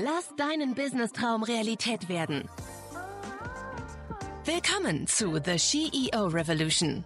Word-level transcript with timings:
Lass 0.00 0.32
deinen 0.36 0.76
Business-Traum 0.76 1.42
Realität 1.42 2.08
werden. 2.08 2.48
Willkommen 4.44 5.08
zu 5.08 5.40
The 5.44 5.56
CEO 5.56 6.28
Revolution, 6.28 7.04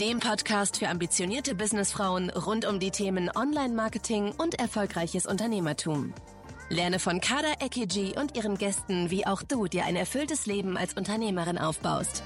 dem 0.00 0.18
Podcast 0.18 0.76
für 0.76 0.88
ambitionierte 0.88 1.54
Businessfrauen 1.54 2.30
rund 2.30 2.66
um 2.66 2.80
die 2.80 2.90
Themen 2.90 3.30
Online-Marketing 3.32 4.32
und 4.38 4.58
erfolgreiches 4.58 5.24
Unternehmertum. 5.26 6.14
Lerne 6.68 6.98
von 6.98 7.20
Kada 7.20 7.52
Ekiji 7.60 8.18
und 8.18 8.36
ihren 8.36 8.58
Gästen, 8.58 9.08
wie 9.12 9.24
auch 9.24 9.44
du 9.44 9.66
dir 9.66 9.84
ein 9.84 9.94
erfülltes 9.94 10.46
Leben 10.46 10.76
als 10.76 10.94
Unternehmerin 10.94 11.58
aufbaust. 11.58 12.24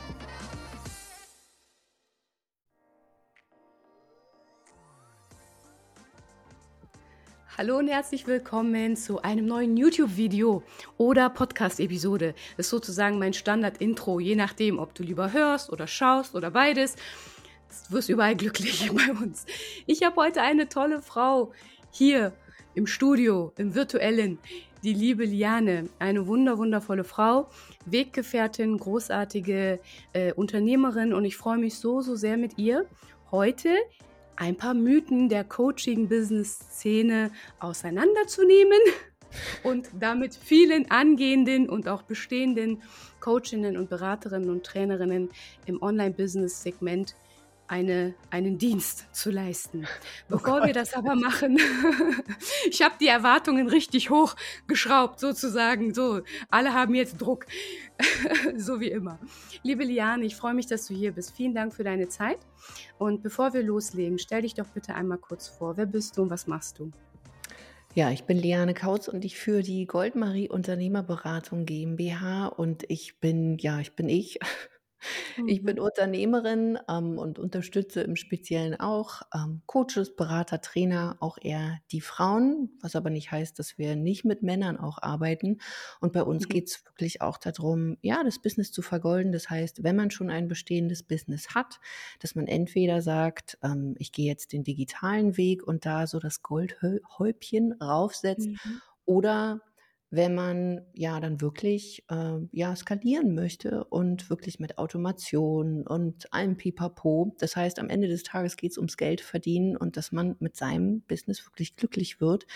Hallo 7.60 7.76
und 7.76 7.88
herzlich 7.88 8.26
willkommen 8.26 8.96
zu 8.96 9.20
einem 9.20 9.44
neuen 9.44 9.76
YouTube-Video 9.76 10.62
oder 10.96 11.28
Podcast-Episode. 11.28 12.32
Das 12.56 12.64
ist 12.64 12.70
sozusagen 12.70 13.18
mein 13.18 13.34
Standard-Intro, 13.34 14.18
je 14.18 14.34
nachdem, 14.34 14.78
ob 14.78 14.94
du 14.94 15.02
lieber 15.02 15.34
hörst 15.34 15.70
oder 15.70 15.86
schaust 15.86 16.34
oder 16.34 16.50
beides. 16.50 16.96
Du 17.86 17.96
wirst 17.96 18.08
überall 18.08 18.34
glücklich 18.34 18.90
bei 18.94 19.12
uns. 19.12 19.44
Ich 19.84 20.02
habe 20.02 20.16
heute 20.16 20.40
eine 20.40 20.70
tolle 20.70 21.02
Frau 21.02 21.52
hier 21.90 22.32
im 22.74 22.86
Studio, 22.86 23.52
im 23.58 23.74
virtuellen, 23.74 24.38
die 24.82 24.94
liebe 24.94 25.26
Liane, 25.26 25.90
eine 25.98 26.26
wunder 26.26 26.56
wundervolle 26.56 27.04
Frau, 27.04 27.50
Weggefährtin, 27.84 28.78
großartige 28.78 29.80
äh, 30.14 30.32
Unternehmerin 30.32 31.12
und 31.12 31.26
ich 31.26 31.36
freue 31.36 31.58
mich 31.58 31.74
so, 31.74 32.00
so 32.00 32.16
sehr 32.16 32.38
mit 32.38 32.56
ihr 32.56 32.86
heute 33.30 33.76
ein 34.40 34.56
paar 34.56 34.72
Mythen 34.72 35.28
der 35.28 35.44
Coaching-Business-Szene 35.44 37.30
auseinanderzunehmen 37.58 38.78
und 39.64 39.90
damit 40.00 40.34
vielen 40.34 40.90
angehenden 40.90 41.68
und 41.68 41.88
auch 41.88 42.02
bestehenden 42.02 42.82
Coachinnen 43.20 43.76
und 43.76 43.90
Beraterinnen 43.90 44.48
und 44.48 44.64
Trainerinnen 44.64 45.28
im 45.66 45.82
Online-Business-Segment 45.82 47.14
eine, 47.70 48.14
einen 48.30 48.58
Dienst 48.58 49.06
zu 49.12 49.30
leisten. 49.30 49.86
Oh 50.28 50.36
Bevor 50.36 50.60
oh 50.62 50.66
wir 50.66 50.72
das 50.72 50.94
aber 50.94 51.14
machen, 51.14 51.58
ich 52.70 52.82
habe 52.82 52.94
die 53.00 53.08
Erwartungen 53.08 53.68
richtig 53.68 54.10
hoch 54.10 54.36
geschraubt, 54.66 55.18
sozusagen. 55.18 55.92
So, 55.92 56.22
alle 56.50 56.72
haben 56.72 56.94
jetzt 56.94 57.20
Druck, 57.20 57.46
so 58.56 58.80
wie 58.80 58.90
immer. 58.90 59.18
Liebe 59.62 59.84
Liane, 59.84 60.24
ich 60.24 60.36
freue 60.36 60.54
mich, 60.54 60.66
dass 60.66 60.86
du 60.86 60.94
hier 60.94 61.12
bist. 61.12 61.32
Vielen 61.32 61.54
Dank 61.54 61.74
für 61.74 61.84
deine 61.84 62.08
Zeit. 62.08 62.38
Und 62.98 63.22
bevor 63.22 63.52
wir 63.54 63.62
loslegen, 63.62 64.18
stell 64.18 64.42
dich 64.42 64.54
doch 64.54 64.66
bitte 64.66 64.94
einmal 64.94 65.18
kurz 65.18 65.48
vor. 65.48 65.76
Wer 65.76 65.86
bist 65.86 66.16
du 66.16 66.22
und 66.22 66.30
was 66.30 66.46
machst 66.46 66.78
du? 66.78 66.92
Ja, 67.94 68.10
ich 68.10 68.24
bin 68.24 68.38
Liane 68.38 68.74
Kautz 68.74 69.08
und 69.08 69.24
ich 69.24 69.36
führe 69.36 69.62
die 69.62 69.86
Goldmarie 69.86 70.48
Unternehmerberatung 70.48 71.66
GmbH 71.66 72.46
und 72.46 72.84
ich 72.88 73.18
bin, 73.18 73.58
ja, 73.58 73.80
ich 73.80 73.96
bin 73.96 74.08
ich. 74.08 74.38
Ich 75.46 75.64
bin 75.64 75.78
mhm. 75.78 75.80
Unternehmerin 75.80 76.78
ähm, 76.88 77.18
und 77.18 77.38
unterstütze 77.38 78.02
im 78.02 78.16
Speziellen 78.16 78.78
auch 78.78 79.22
ähm, 79.34 79.62
Coaches, 79.66 80.14
Berater, 80.16 80.60
Trainer, 80.60 81.16
auch 81.20 81.38
eher 81.40 81.78
die 81.92 82.00
Frauen, 82.00 82.70
was 82.80 82.96
aber 82.96 83.10
nicht 83.10 83.30
heißt, 83.32 83.58
dass 83.58 83.78
wir 83.78 83.96
nicht 83.96 84.24
mit 84.24 84.42
Männern 84.42 84.76
auch 84.78 84.98
arbeiten. 85.02 85.58
Und 86.00 86.12
bei 86.12 86.22
uns 86.22 86.48
Mhm. 86.48 86.48
geht 86.48 86.68
es 86.68 86.84
wirklich 86.84 87.22
auch 87.22 87.38
darum, 87.38 87.96
ja, 88.02 88.22
das 88.24 88.38
Business 88.40 88.72
zu 88.72 88.82
vergolden. 88.82 89.32
Das 89.32 89.50
heißt, 89.50 89.82
wenn 89.82 89.96
man 89.96 90.10
schon 90.10 90.30
ein 90.30 90.48
bestehendes 90.48 91.02
Business 91.02 91.54
hat, 91.54 91.80
dass 92.20 92.34
man 92.34 92.46
entweder 92.46 93.02
sagt, 93.02 93.58
ähm, 93.62 93.94
ich 93.98 94.12
gehe 94.12 94.26
jetzt 94.26 94.52
den 94.52 94.64
digitalen 94.64 95.36
Weg 95.36 95.62
und 95.66 95.86
da 95.86 96.06
so 96.06 96.18
das 96.18 96.42
Goldhäubchen 96.42 97.72
raufsetzt, 97.72 98.50
Mhm. 98.64 98.80
oder 99.06 99.60
wenn 100.10 100.34
man 100.34 100.84
ja 100.92 101.20
dann 101.20 101.40
wirklich 101.40 102.04
äh, 102.10 102.38
ja 102.50 102.74
skalieren 102.74 103.34
möchte 103.34 103.84
und 103.84 104.28
wirklich 104.28 104.58
mit 104.58 104.76
Automation 104.76 105.86
und 105.86 106.32
allem 106.32 106.56
Pipapo. 106.56 107.34
Das 107.38 107.54
heißt, 107.54 107.78
am 107.78 107.88
Ende 107.88 108.08
des 108.08 108.24
Tages 108.24 108.56
geht 108.56 108.72
es 108.72 108.78
ums 108.78 108.96
Geld 108.96 109.20
verdienen 109.20 109.76
und 109.76 109.96
dass 109.96 110.10
man 110.10 110.34
mit 110.40 110.56
seinem 110.56 111.02
Business 111.02 111.46
wirklich 111.46 111.76
glücklich 111.76 112.20
wird. 112.20 112.46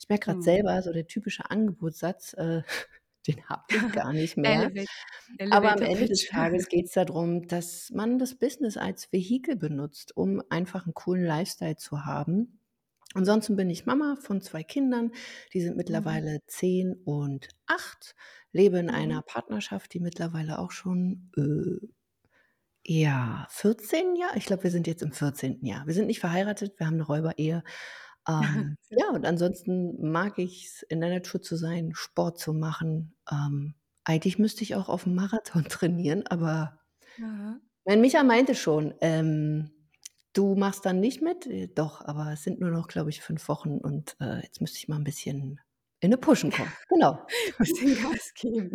Ich 0.00 0.08
merke 0.08 0.26
gerade 0.26 0.38
mhm. 0.38 0.42
selber, 0.42 0.82
so 0.82 0.92
der 0.92 1.06
typische 1.06 1.50
Angebotssatz, 1.50 2.32
äh, 2.34 2.62
den 3.26 3.44
habe 3.46 3.62
ich 3.68 3.76
gar 3.92 4.14
nicht 4.14 4.38
mehr. 4.38 4.70
Elevate, 5.36 5.52
Aber 5.52 5.72
am 5.72 5.82
Ende 5.82 6.06
des 6.06 6.26
Tages 6.26 6.66
geht 6.70 6.86
es 6.86 6.92
darum, 6.92 7.46
dass 7.46 7.90
man 7.90 8.18
das 8.18 8.36
Business 8.36 8.78
als 8.78 9.12
Vehikel 9.12 9.56
benutzt, 9.56 10.16
um 10.16 10.42
einfach 10.48 10.86
einen 10.86 10.94
coolen 10.94 11.26
Lifestyle 11.26 11.76
zu 11.76 12.06
haben 12.06 12.58
Ansonsten 13.14 13.56
bin 13.56 13.70
ich 13.70 13.86
Mama 13.86 14.16
von 14.20 14.40
zwei 14.40 14.62
Kindern, 14.62 15.12
die 15.52 15.60
sind 15.60 15.76
Mhm. 15.86 16.16
mittlerweile 16.16 16.40
10 16.46 16.94
und 17.04 17.48
8, 17.66 18.14
lebe 18.52 18.78
in 18.78 18.90
einer 18.90 19.20
mhm. 19.20 19.22
Partnerschaft, 19.22 19.94
die 19.94 20.00
mittlerweile 20.00 20.58
auch 20.58 20.70
schon, 20.72 21.30
äh, 21.36 21.86
ja, 22.84 23.46
14 23.50 24.16
Jahre 24.16 24.36
ich 24.38 24.46
glaube, 24.46 24.64
wir 24.64 24.70
sind 24.70 24.86
jetzt 24.86 25.02
im 25.02 25.12
14. 25.12 25.66
Jahr. 25.66 25.86
Wir 25.86 25.94
sind 25.94 26.06
nicht 26.06 26.20
verheiratet, 26.20 26.78
wir 26.78 26.86
haben 26.86 26.94
eine 26.94 27.04
Räuberehe. 27.06 27.62
Ähm, 28.28 28.76
ja, 28.90 29.10
und 29.10 29.24
ansonsten 29.26 30.10
mag 30.10 30.38
ich 30.38 30.66
es, 30.66 30.82
in 30.82 31.00
der 31.00 31.10
Natur 31.10 31.42
zu 31.42 31.56
sein, 31.56 31.92
Sport 31.94 32.38
zu 32.40 32.54
machen. 32.54 33.16
Ähm, 33.30 33.74
eigentlich 34.04 34.38
müsste 34.38 34.62
ich 34.64 34.74
auch 34.76 34.88
auf 34.88 35.06
auf'm 35.06 35.14
Marathon 35.14 35.64
trainieren, 35.68 36.26
aber 36.28 36.80
Ja. 37.16 37.60
mein 37.84 38.00
Micha 38.00 38.22
meinte 38.22 38.54
schon, 38.54 38.94
ähm 39.00 39.70
Du 40.34 40.54
machst 40.54 40.86
dann 40.86 41.00
nicht 41.00 41.20
mit? 41.22 41.46
Äh, 41.46 41.68
doch, 41.68 42.00
aber 42.04 42.32
es 42.32 42.42
sind 42.44 42.60
nur 42.60 42.70
noch, 42.70 42.88
glaube 42.88 43.10
ich, 43.10 43.20
fünf 43.22 43.48
Wochen 43.48 43.78
und, 43.78 44.16
äh, 44.20 44.40
jetzt 44.42 44.60
müsste 44.60 44.78
ich 44.78 44.88
mal 44.88 44.96
ein 44.96 45.04
bisschen 45.04 45.60
in 46.00 46.10
'ne 46.10 46.18
Pushen 46.18 46.50
kommen. 46.52 46.76
Genau. 46.88 47.26
Bisschen 47.58 47.94
Gas 47.94 48.32
geben. 48.34 48.70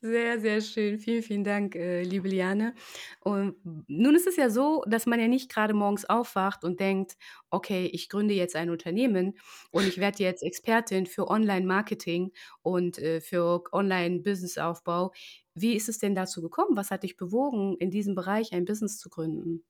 Sehr, 0.00 0.40
sehr 0.40 0.60
schön. 0.60 0.98
Vielen, 0.98 1.22
vielen 1.22 1.44
Dank, 1.44 1.74
äh, 1.74 2.02
liebe 2.02 2.28
Liane. 2.28 2.74
Und 3.20 3.56
nun 3.88 4.14
ist 4.14 4.26
es 4.26 4.36
ja 4.36 4.50
so, 4.50 4.82
dass 4.86 5.06
man 5.06 5.20
ja 5.20 5.28
nicht 5.28 5.50
gerade 5.52 5.74
morgens 5.74 6.04
aufwacht 6.04 6.64
und 6.64 6.80
denkt: 6.80 7.16
„Okay, 7.50 7.86
ich 7.92 8.08
gründe 8.08 8.34
jetzt 8.34 8.56
ein 8.56 8.70
Unternehmen 8.70 9.36
und 9.70 9.86
ich 9.86 9.98
werde 9.98 10.22
jetzt 10.22 10.42
Expertin 10.42 11.06
für 11.06 11.28
Online-Marketing 11.28 12.32
und, 12.62 12.98
äh, 12.98 13.20
für 13.20 13.62
Online-Businessaufbau.“ 13.72 15.12
Wie 15.54 15.74
ist 15.76 15.88
es 15.88 15.98
denn 15.98 16.14
dazu 16.14 16.40
gekommen? 16.42 16.76
Was 16.76 16.90
hat 16.90 17.02
dich 17.02 17.16
bewogen, 17.16 17.76
in 17.78 17.90
diesem 17.90 18.14
Bereich 18.14 18.52
ein 18.52 18.64
Business 18.64 18.98
zu 18.98 19.08
gründen? 19.10 19.64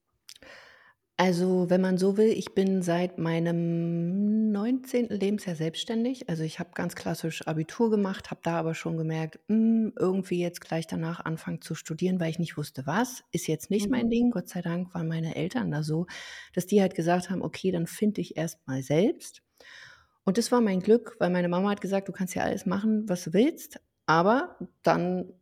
Also, 1.23 1.69
wenn 1.69 1.81
man 1.81 1.99
so 1.99 2.17
will, 2.17 2.29
ich 2.31 2.55
bin 2.55 2.81
seit 2.81 3.19
meinem 3.19 4.51
19. 4.51 5.13
Lebensjahr 5.15 5.55
selbstständig. 5.55 6.27
Also, 6.29 6.41
ich 6.41 6.57
habe 6.57 6.71
ganz 6.73 6.95
klassisch 6.95 7.45
Abitur 7.47 7.91
gemacht, 7.91 8.31
habe 8.31 8.41
da 8.43 8.57
aber 8.57 8.73
schon 8.73 8.97
gemerkt, 8.97 9.39
hm, 9.47 9.93
irgendwie 9.99 10.39
jetzt 10.41 10.61
gleich 10.61 10.87
danach 10.87 11.19
anfangen 11.23 11.61
zu 11.61 11.75
studieren, 11.75 12.19
weil 12.19 12.31
ich 12.31 12.39
nicht 12.39 12.57
wusste, 12.57 12.87
was. 12.87 13.23
Ist 13.31 13.45
jetzt 13.47 13.69
nicht 13.69 13.91
mein 13.91 14.07
mhm. 14.07 14.09
Ding. 14.09 14.31
Gott 14.31 14.49
sei 14.49 14.61
Dank 14.63 14.95
waren 14.95 15.07
meine 15.07 15.35
Eltern 15.35 15.69
da 15.69 15.83
so, 15.83 16.07
dass 16.55 16.65
die 16.65 16.81
halt 16.81 16.95
gesagt 16.95 17.29
haben: 17.29 17.43
„Okay, 17.43 17.69
dann 17.71 17.85
finde 17.85 18.19
ich 18.21 18.35
erst 18.35 18.65
mal 18.67 18.81
selbst.“ 18.81 19.43
Und 20.25 20.37
das 20.39 20.51
war 20.51 20.61
mein 20.61 20.81
Glück, 20.81 21.15
weil 21.19 21.29
meine 21.31 21.49
Mama 21.49 21.69
hat 21.71 21.81
gesagt: 21.81 22.07
„Du 22.09 22.13
kannst 22.13 22.35
ja 22.35 22.43
alles 22.43 22.65
machen, 22.65 23.07
was 23.09 23.23
du 23.25 23.33
willst, 23.33 23.79
aber 24.07 24.57
dann 24.83 25.33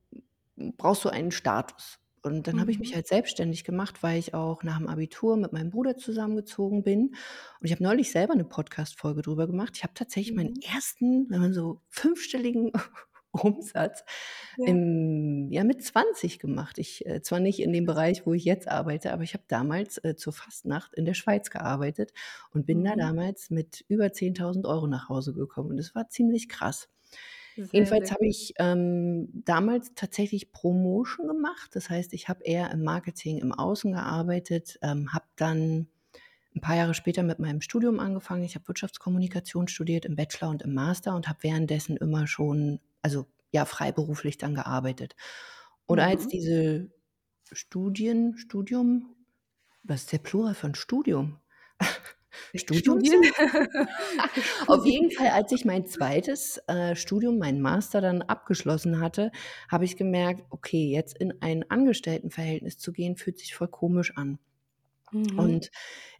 brauchst 0.57 1.05
du 1.05 1.09
einen 1.09 1.31
Status.“ 1.31 1.99
Und 2.23 2.47
dann 2.47 2.59
habe 2.59 2.71
ich 2.71 2.79
mich 2.79 2.91
mhm. 2.91 2.95
halt 2.95 3.07
selbstständig 3.07 3.63
gemacht, 3.63 4.01
weil 4.03 4.19
ich 4.19 4.33
auch 4.33 4.63
nach 4.63 4.77
dem 4.77 4.87
Abitur 4.87 5.37
mit 5.37 5.53
meinem 5.53 5.69
Bruder 5.69 5.97
zusammengezogen 5.97 6.83
bin. 6.83 7.15
Und 7.59 7.65
ich 7.65 7.71
habe 7.71 7.83
neulich 7.83 8.11
selber 8.11 8.33
eine 8.33 8.45
Podcast-Folge 8.45 9.21
drüber 9.21 9.47
gemacht. 9.47 9.73
Ich 9.75 9.83
habe 9.83 9.93
tatsächlich 9.93 10.35
meinen 10.35 10.53
mhm. 10.53 10.75
ersten, 10.75 11.29
wenn 11.29 11.41
man 11.41 11.53
so 11.53 11.81
fünfstelligen 11.89 12.71
Umsatz 13.31 14.03
Ja. 14.57 14.67
im 14.67 15.51
ja, 15.51 15.63
mit 15.63 15.83
20 15.83 16.39
gemacht. 16.39 16.77
Ich 16.77 17.05
äh, 17.05 17.21
zwar 17.21 17.39
nicht 17.39 17.59
in 17.59 17.73
dem 17.73 17.85
Bereich, 17.85 18.25
wo 18.25 18.33
ich 18.33 18.43
jetzt 18.43 18.67
arbeite, 18.67 19.13
aber 19.13 19.23
ich 19.23 19.33
habe 19.33 19.43
damals, 19.47 19.97
äh, 20.03 20.15
zur 20.15 20.33
Fastnacht 20.33 20.93
in 20.95 21.05
der 21.05 21.13
Schweiz 21.13 21.49
gearbeitet 21.49 22.11
und 22.51 22.65
bin 22.65 22.83
da 22.83 22.93
mhm. 22.93 22.99
damals 22.99 23.49
mit 23.49 23.85
über 23.87 24.05
10.000 24.05 24.67
Euro 24.67 24.87
nach 24.87 25.09
Hause 25.09 25.33
gekommen 25.33 25.71
und 25.71 25.77
das 25.77 25.93
war 25.95 26.09
ziemlich 26.09 26.49
krass. 26.49 26.89
Sehr, 27.65 27.73
Jedenfalls 27.73 28.11
habe 28.11 28.25
ich 28.25 28.53
ähm, 28.57 29.29
damals 29.45 29.93
tatsächlich 29.95 30.51
Promotion 30.51 31.27
gemacht. 31.27 31.71
Das 31.73 31.89
heißt, 31.89 32.13
ich 32.13 32.29
habe 32.29 32.43
eher 32.43 32.71
im 32.71 32.83
Marketing 32.83 33.39
im 33.39 33.51
Außen 33.51 33.91
gearbeitet, 33.91 34.79
ähm, 34.81 35.13
habe 35.13 35.25
dann 35.35 35.87
ein 36.55 36.61
paar 36.61 36.75
Jahre 36.75 36.93
später 36.93 37.23
mit 37.23 37.39
meinem 37.39 37.61
Studium 37.61 37.99
angefangen. 37.99 38.43
Ich 38.43 38.55
habe 38.55 38.67
Wirtschaftskommunikation 38.67 39.67
studiert 39.67 40.05
im 40.05 40.15
Bachelor 40.15 40.49
und 40.49 40.61
im 40.61 40.73
Master 40.73 41.15
und 41.15 41.27
habe 41.27 41.39
währenddessen 41.41 41.97
immer 41.97 42.27
schon, 42.27 42.79
also 43.01 43.25
ja, 43.51 43.65
freiberuflich 43.65 44.37
dann 44.37 44.55
gearbeitet. 44.55 45.15
Und 45.85 45.99
als 45.99 46.25
mhm. 46.25 46.29
diese 46.29 46.91
Studien, 47.51 48.37
Studium, 48.37 49.15
was 49.83 50.01
ist 50.01 50.11
der 50.11 50.19
Plural 50.19 50.53
von 50.53 50.75
Studium? 50.75 51.39
Studium? 52.55 53.01
Auf 54.67 54.85
jeden 54.85 55.11
Fall, 55.11 55.29
als 55.29 55.51
ich 55.51 55.65
mein 55.65 55.85
zweites 55.87 56.57
äh, 56.67 56.95
Studium, 56.95 57.37
mein 57.37 57.61
Master 57.61 58.01
dann 58.01 58.21
abgeschlossen 58.21 58.99
hatte, 59.01 59.31
habe 59.69 59.85
ich 59.85 59.97
gemerkt, 59.97 60.45
okay, 60.49 60.89
jetzt 60.91 61.17
in 61.17 61.33
ein 61.41 61.69
Angestelltenverhältnis 61.69 62.77
zu 62.77 62.91
gehen, 62.93 63.17
fühlt 63.17 63.39
sich 63.39 63.55
voll 63.55 63.67
komisch 63.69 64.15
an. 64.17 64.39
Mhm. 65.11 65.37
Und 65.37 65.71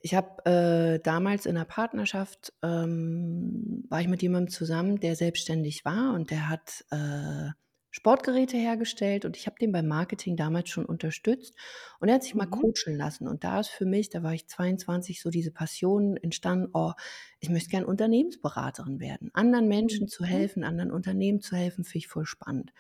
ich 0.02 0.16
habe, 0.16 0.46
äh, 0.46 1.00
damals 1.04 1.46
in 1.46 1.56
'ner 1.56 1.66
Partnerschaft, 1.66 2.54
ähm 2.64 3.86
war 3.90 4.02
ich 4.02 4.08
mit 4.08 4.22
jemandem 4.22 4.50
zusammen, 4.52 5.00
der 5.00 5.16
selbstständig 5.16 5.86
war 5.86 6.14
und 6.14 6.32
der 6.32 6.50
hat, 6.50 6.86
äh, 6.92 7.50
Sportgeräte 7.92 8.58
hergestellt 8.58 9.26
und 9.26 9.36
ich 9.38 9.48
habe 9.48 9.58
den 9.60 9.72
beim 9.72 9.88
Marketing 9.88 10.36
damals 10.36 10.70
schon 10.70 10.86
unterstützt 10.86 11.56
und 12.00 12.08
er 12.10 12.16
hat 12.16 12.24
sich 12.24 12.36
mal 12.36 12.46
Mhm. 12.46 12.70
coachen 12.86 12.96
lassen 12.96 13.28
und 13.28 13.44
da 13.44 13.60
ist 13.60 13.70
für 13.70 13.86
mich 13.86 14.10
da 14.10 14.24
war 14.24 14.34
ich 14.34 14.48
22, 14.48 15.22
so 15.22 15.30
diese 15.30 15.52
Passion 15.52 16.18
entstanden: 16.18 16.70
„Oh, 16.74 16.94
ich 17.40 17.50
möchte 17.50 17.70
gern 17.70 17.86
Unternehmensberaterin 17.86 19.00
werden. 19.00 19.32
Anderen 19.34 19.68
Menschen 19.68 20.08
zu 20.08 20.24
Mhm. 20.30 20.44
helfen, 20.44 20.64
anderen 20.64 20.92
Unternehmen 20.92 21.42
zu 21.42 21.56
helfen, 21.56 21.84
finde 21.84 21.98
ich 22.00 22.08
voll 22.08 22.26
spannend.“ 22.26 22.74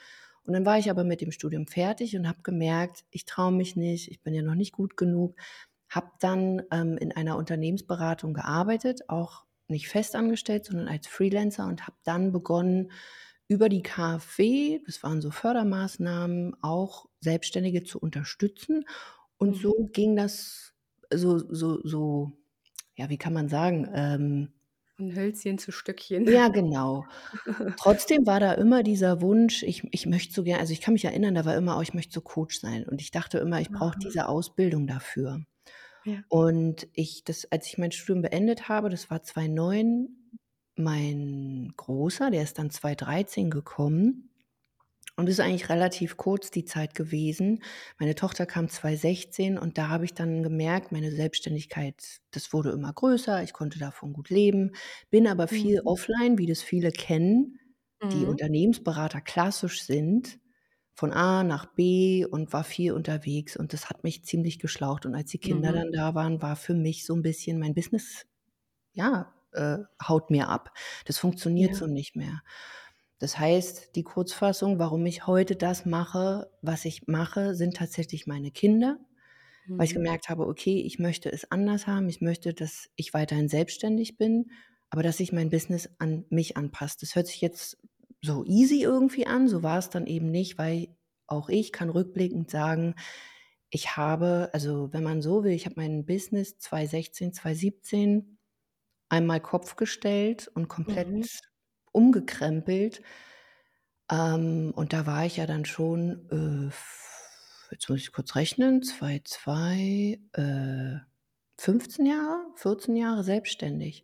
Und 0.43 0.53
dann 0.53 0.65
war 0.65 0.77
ich 0.79 0.89
aber 0.89 1.03
mit 1.03 1.21
dem 1.21 1.31
Studium 1.31 1.67
fertig 1.67 2.15
und 2.17 2.27
habe 2.27 2.41
gemerkt, 2.43 3.05
ich 3.11 3.25
traue 3.25 3.51
mich 3.51 3.75
nicht, 3.75 4.09
ich 4.09 4.21
bin 4.21 4.33
ja 4.33 4.41
noch 4.41 4.55
nicht 4.55 4.71
gut 4.73 4.97
genug. 4.97 5.35
Habe 5.89 6.11
dann, 6.19 6.61
ähm, 6.71 6.97
in 6.97 7.11
einer 7.11 7.37
Unternehmensberatung 7.37 8.33
gearbeitet, 8.33 9.09
auch 9.09 9.45
nicht 9.67 9.87
festangestellt, 9.89 10.65
sondern 10.65 10.87
als 10.87 11.07
Freelancer 11.07 11.67
und 11.67 11.85
habe 11.87 11.97
dann 12.03 12.31
begonnen, 12.31 12.91
über 13.49 13.69
die 13.69 13.83
KfW, 13.83 14.81
das 14.87 15.03
waren 15.03 15.21
so 15.21 15.31
Fördermaßnahmen, 15.31 16.55
auch 16.63 17.07
Selbstständige 17.21 17.83
zu 17.85 17.99
unterstützen. 17.99 18.85
Und 19.37 19.57
so 19.57 19.73
Mhm. 19.73 19.89
ging 19.93 20.15
das 20.17 20.73
so 21.13 21.39
so 21.39 21.81
so 21.85 22.33
ja, 22.97 23.09
wie 23.09 23.17
kann 23.19 23.33
man 23.33 23.49
sagen, 23.49 23.89
ähm 23.95 24.53
Von 24.97 25.15
Hölzchen 25.15 25.57
zu 25.57 25.71
Stöckchen. 25.71 26.25
Ja, 26.25 26.49
genau. 26.49 27.07
Trotzdem 27.77 28.25
war 28.27 28.39
da 28.41 28.53
immer 28.53 28.83
dieser 28.83 29.21
Wunsch, 29.21 29.63
ich 29.63 29.83
ich 29.93 30.05
möchte 30.05 30.33
so 30.33 30.43
gern 30.43 30.59
also, 30.59 30.73
ich 30.73 30.81
kann 30.81 30.93
mich 30.93 31.05
erinnern, 31.05 31.35
da 31.35 31.45
war 31.45 31.55
immer: 31.57 31.77
„Oh, 31.77 31.81
ich 31.81 31.93
möchte 31.93 32.13
so 32.13 32.21
Coach 32.21 32.59
sein.“ 32.59 32.85
Und 32.87 33.01
ich 33.01 33.11
dachte 33.11 33.39
immer, 33.39 33.61
ich 33.61 33.71
brauche 33.71 33.97
diese 34.03 34.27
Ausbildung 34.29 34.87
dafür. 34.87 35.43
Ja. 36.05 36.23
Und 36.29 36.87
ich 36.93 37.23
das 37.25 37.45
als 37.51 37.67
ich 37.67 37.77
mein 37.79 37.91
Studium 37.93 38.23
beendet 38.23 38.69
habe, 38.69 38.89
das 38.89 39.09
war 39.11 39.23
2009, 39.23 40.09
mein 40.79 41.73
Großer, 41.77 42.31
der 42.31 42.43
ist 42.43 42.59
dann 42.59 42.71
2013 42.71 43.49
gekommen 43.51 44.31
und 45.17 45.29
ist 45.29 45.39
eigentlich 45.41 45.69
relativ 45.69 46.17
kurz 46.17 46.51
die 46.51 46.65
Zeit 46.65 46.95
gewesen. 46.95 47.63
Meine 47.99 48.15
Tochter 48.15 48.45
kam 48.47 48.69
2016 48.69 49.57
und 49.59 49.77
da 49.77 49.89
habe 49.89 50.05
ich 50.05 50.13
dann 50.15 50.43
gemerkt, 50.43 50.91
meine 50.93 51.11
Selbstständigkeit, 51.11 52.19
das 52.31 52.53
wurde 52.53 52.71
immer 52.71 52.93
größer, 52.93 53.43
ich 53.43 53.53
konnte 53.53 53.79
davon 53.79 54.13
gut 54.13 54.29
leben, 54.29 54.73
bin 55.11 55.27
aber 55.27 55.47
viel 55.47 55.81
Mhm. 55.81 55.85
offline, 55.85 56.37
wie 56.37 56.47
das 56.47 56.61
viele 56.63 56.91
kennen, 56.91 57.59
die 58.11 58.25
Mhm. 58.25 58.27
Unternehmensberater 58.27 59.21
klassisch 59.21 59.83
sind, 59.83 60.39
von 60.95 61.13
A 61.13 61.43
nach 61.43 61.67
B 61.75 62.25
und 62.25 62.53
war 62.53 62.63
viel 62.65 62.93
unterwegs 62.93 63.57
und 63.57 63.73
das 63.73 63.89
hat 63.89 64.03
mich 64.03 64.25
ziemlich 64.25 64.59
geschlaucht. 64.59 65.05
Und 65.05 65.15
als 65.15 65.31
die 65.31 65.39
Kinder 65.39 65.71
Mhm. 65.71 65.81
dann 65.81 65.91
da 65.93 66.15
waren, 66.15 66.41
war 66.41 66.55
für 66.57 66.73
mich 66.75 67.05
so 67.05 67.13
'n 67.15 67.21
bisschen 67.23 67.59
mein 67.59 67.73
Business, 67.75 68.25
ja, 68.93 69.33
äh, 69.53 69.79
haut 70.07 70.29
mir 70.31 70.49
ab. 70.49 70.71
Das 71.05 71.17
funktioniert 71.19 71.73
Ja. 71.73 71.75
so 71.75 71.87
nicht 71.87 72.15
mehr. 72.15 72.41
Das 73.19 73.37
heißt, 73.39 73.95
die 73.95 74.03
Kurzfassung, 74.03 74.79
warum 74.79 75.05
ich 75.05 75.27
heute 75.27 75.55
das 75.55 75.85
mache, 75.85 76.51
was 76.61 76.85
ich 76.85 77.07
mache, 77.07 77.55
sind 77.55 77.75
tatsächlich 77.77 78.27
meine 78.27 78.51
Kinder, 78.51 78.97
weil 79.77 79.85
ich 79.85 79.93
Mhm. 79.93 79.95
gemerkt 79.95 80.29
habe: 80.29 80.47
„Okay, 80.47 80.81
ich 80.81 80.99
möchte 80.99 81.31
es 81.31 81.51
anders 81.51 81.87
haben. 81.87 82.09
Ich 82.09 82.21
möchte, 82.21 82.53
dass 82.53 82.89
ich 82.95 83.13
weiterhin 83.13 83.49
selbstständig 83.49 84.17
bin, 84.17 84.51
aber 84.89 85.03
dass 85.03 85.17
sich 85.17 85.31
mein 85.31 85.49
Business 85.49 85.89
an 85.99 86.25
mich 86.29 86.57
anpasst.“ 86.57 87.01
Das 87.01 87.15
hört 87.15 87.27
sich 87.27 87.41
jetzt 87.41 87.77
so 88.21 88.43
easy 88.45 88.81
irgendwie 88.83 89.27
an, 89.27 89.47
so 89.47 89.63
war 89.63 89.77
es 89.79 89.89
dann 89.89 90.07
eben 90.07 90.31
nicht, 90.31 90.57
weil 90.57 90.95
auch 91.27 91.49
ich 91.49 91.71
kann 91.71 91.89
rückblickend 91.89 92.49
sagen, 92.51 92.95
ich 93.71 93.97
habe 93.97 94.49
also, 94.53 94.91
wenn 94.93 95.03
man 95.03 95.21
so 95.21 95.43
will, 95.43 95.51
ich 95.53 95.65
habe 95.65 95.75
mein 95.77 96.05
Business 96.05 96.57
2016, 96.59 97.33
2017 97.33 98.38
einmal 99.09 99.41
Kopf 99.41 99.75
gestellt 99.75 100.49
und 100.55 100.67
Mhm. 100.87 101.27
komplett 101.27 101.39
umgekrempelt. 101.91 103.01
Ähm, 104.11 104.71
und 104.75 104.93
da 104.93 105.05
war 105.05 105.25
ich 105.25 105.37
ja 105.37 105.45
dann 105.45 105.65
schon, 105.65 106.27
äh, 106.71 106.71
jetzt 107.71 107.89
muss 107.89 107.99
ich 107.99 108.11
kurz 108.11 108.35
rechnen, 108.35 108.81
2, 108.83 109.21
2, 109.23 110.19
äh, 110.33 110.97
15 111.57 112.05
Jahre, 112.05 112.45
14 112.55 112.95
Jahre 112.95 113.23
selbstständig. 113.23 114.03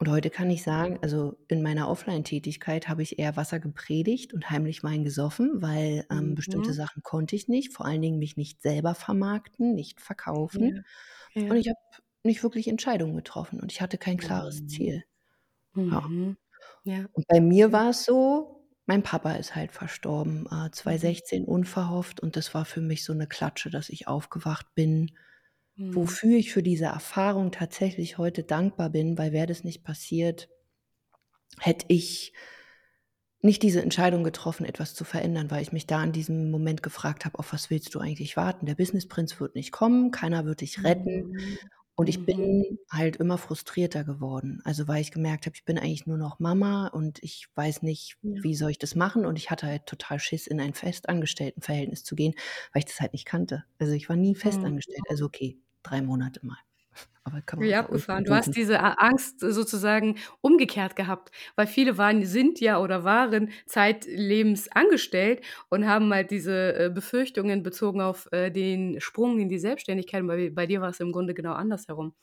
Und 0.00 0.08
heute 0.10 0.30
kann 0.30 0.48
ich 0.50 0.62
sagen, 0.62 0.98
also, 1.02 1.38
in 1.48 1.60
meiner 1.62 1.88
Offline-Tätigkeit 1.88 2.88
habe 2.88 3.02
ich 3.02 3.18
eher 3.18 3.36
Wasser 3.36 3.58
gepredigt 3.60 4.32
und 4.32 4.48
heimlich 4.50 4.84
Wein 4.84 5.02
gesoffen, 5.04 5.60
weil, 5.62 6.06
ähm, 6.10 6.34
bestimmte 6.36 6.72
Mhm. 6.72 6.74
Sachen 6.74 7.02
konnte 7.02 7.34
ich 7.36 7.48
nicht, 7.48 7.72
vor 7.74 7.84
allen 7.86 8.02
Dingen 8.02 8.18
mich 8.20 8.36
nicht 8.36 8.62
selber 8.62 8.94
vermarkten, 8.94 9.74
nicht 9.74 10.00
Ja, 10.52 10.70
verkaufen. 10.70 10.84
Und 11.48 11.56
ja. 11.56 11.58
ich 11.58 11.68
habe 11.68 11.78
nicht 12.28 12.44
wirklich 12.44 12.68
Entscheidungen 12.68 13.16
getroffen 13.16 13.60
und 13.60 13.72
ich 13.72 13.82
hatte 13.82 13.98
kein 13.98 14.18
klares 14.18 14.62
Mhm. 14.62 14.68
Ziel. 14.68 15.04
Ja. 15.90 16.08
Mhm. 16.08 16.36
Ja. 16.84 17.08
Und 17.12 17.26
bei 17.28 17.40
mir 17.40 17.72
Ja. 17.72 17.72
war's 17.72 18.04
so, 18.04 18.66
mein 18.86 19.02
Papa 19.02 19.32
ist 19.34 19.54
halt 19.56 19.72
verstorben, 19.72 20.46
äh, 20.50 20.70
Mhm. 20.86 21.18
2016 21.20 21.44
unverhofft 21.44 22.20
und 22.20 22.36
das 22.36 22.54
war 22.54 22.64
für 22.64 22.80
mich 22.80 23.04
so 23.04 23.12
'ne 23.14 23.26
Klatsche, 23.28 23.70
dass 23.70 23.88
ich 23.90 24.08
aufgewacht 24.08 24.74
bin, 24.74 25.12
Mhm. 25.76 26.18
wofür 26.18 26.36
ich 26.38 26.52
für 26.52 26.62
diese 26.64 26.86
Erfahrung 26.86 27.52
tatsächlich 27.52 28.18
heute 28.18 28.44
dankbar 28.44 28.90
bin, 28.90 29.18
weil 29.18 29.32
wäre 29.32 29.46
das 29.48 29.64
nicht 29.64 29.84
passiert 29.84 30.48
hätte 31.60 31.86
ich 31.88 32.32
nicht 33.42 33.62
diese 33.62 33.80
Entscheidung 33.82 34.24
getroffen, 34.24 34.64
etwas 34.66 34.94
zu 34.94 35.04
verändern, 35.04 35.48
weil 35.50 35.62
ich 35.62 35.70
mich 35.70 35.86
da 35.86 36.02
in 36.02 36.10
diesem 36.10 36.50
Moment 36.50 36.82
gefragt 36.82 37.24
habe: 37.24 37.38
„Auf 37.38 37.52
was 37.52 37.70
willst 37.70 37.94
du 37.94 38.00
eigentlich 38.00 38.36
warten? 38.36 38.66
Der 38.66 38.74
Business-Prinz 38.74 39.38
wird 39.40 39.54
nicht 39.54 39.70
kommen, 39.70 40.10
keiner 40.10 40.44
wird 40.44 40.60
dich 40.60 40.82
retten.“ 40.82 41.24
Mhm. 41.26 41.58
Und 41.98 42.08
ich 42.08 42.24
Mhm. 42.24 42.24
bin 42.24 42.78
halt 42.90 43.16
immer 43.16 43.38
frustrierter 43.38 44.04
geworden. 44.04 44.60
Also, 44.64 44.86
weil 44.86 45.00
ich 45.02 45.10
gemerkt 45.10 45.46
habe, 45.46 45.56
ich 45.56 45.64
bin 45.64 45.78
eigentlich 45.78 46.06
nur 46.06 46.16
noch 46.16 46.38
Mama 46.38 46.86
und 46.88 47.20
ich 47.24 47.48
weiß 47.56 47.82
nicht, 47.82 48.16
Ja. 48.22 48.42
wie 48.42 48.54
soll 48.54 48.70
ich 48.70 48.78
das 48.78 48.94
machen? 48.94 49.26
Und 49.26 49.36
ich 49.36 49.50
hatte 49.50 49.66
halt 49.66 49.86
total 49.86 50.20
Schiss, 50.20 50.46
in 50.46 50.60
ein 50.60 50.74
Festangestelltenverhältnis 50.74 52.04
zu 52.04 52.14
gehen, 52.14 52.34
weil 52.72 52.80
ich 52.80 52.86
das 52.86 53.00
halt 53.00 53.12
nicht 53.14 53.24
kannte. 53.26 53.64
Also, 53.78 53.94
ich 53.94 54.08
war 54.08 54.14
nie 54.16 54.36
Mhm. 54.44 54.74
festangestellt. 54.76 55.04
Also, 55.10 55.26
okay, 55.26 55.58
3 55.82 56.00
Monate 56.02 56.46
mal, 56.46 56.58
aber 57.24 57.42
kann 57.42 57.58
man 57.60 57.68
Ultra 57.68 57.84
abgefahren. 57.84 58.24
Du 58.24 58.32
hast 58.34 58.54
diese 58.54 58.78
A 58.80 58.92
Angst 58.94 59.40
sozusagen 59.40 60.16
umgekehrt 60.40 60.94
gehabt, 60.94 61.32
weil 61.56 61.66
viele 61.66 61.98
waren 61.98 62.24
sind 62.24 62.60
ja 62.60 62.80
oder 62.80 63.02
waren 63.02 63.50
zeitlebens 63.66 64.68
angestellt 64.70 65.42
und 65.68 65.84
haben 65.86 66.12
halt 66.14 66.30
diese, 66.30 66.74
äh, 66.86 66.90
Befürchtungen 66.90 67.64
bezogen 67.64 68.00
auf, 68.00 68.28
äh, 68.32 68.50
den 68.50 69.00
Sprung 69.00 69.40
in 69.40 69.48
die 69.48 69.58
Selbstständigkeit. 69.58 70.24
Bei 70.26 70.50
bei 70.50 70.66
dir 70.66 70.80
war's 70.80 71.00
im 71.00 71.10
Grunde 71.10 71.34
genau 71.34 71.52
andersherum. 71.54 72.14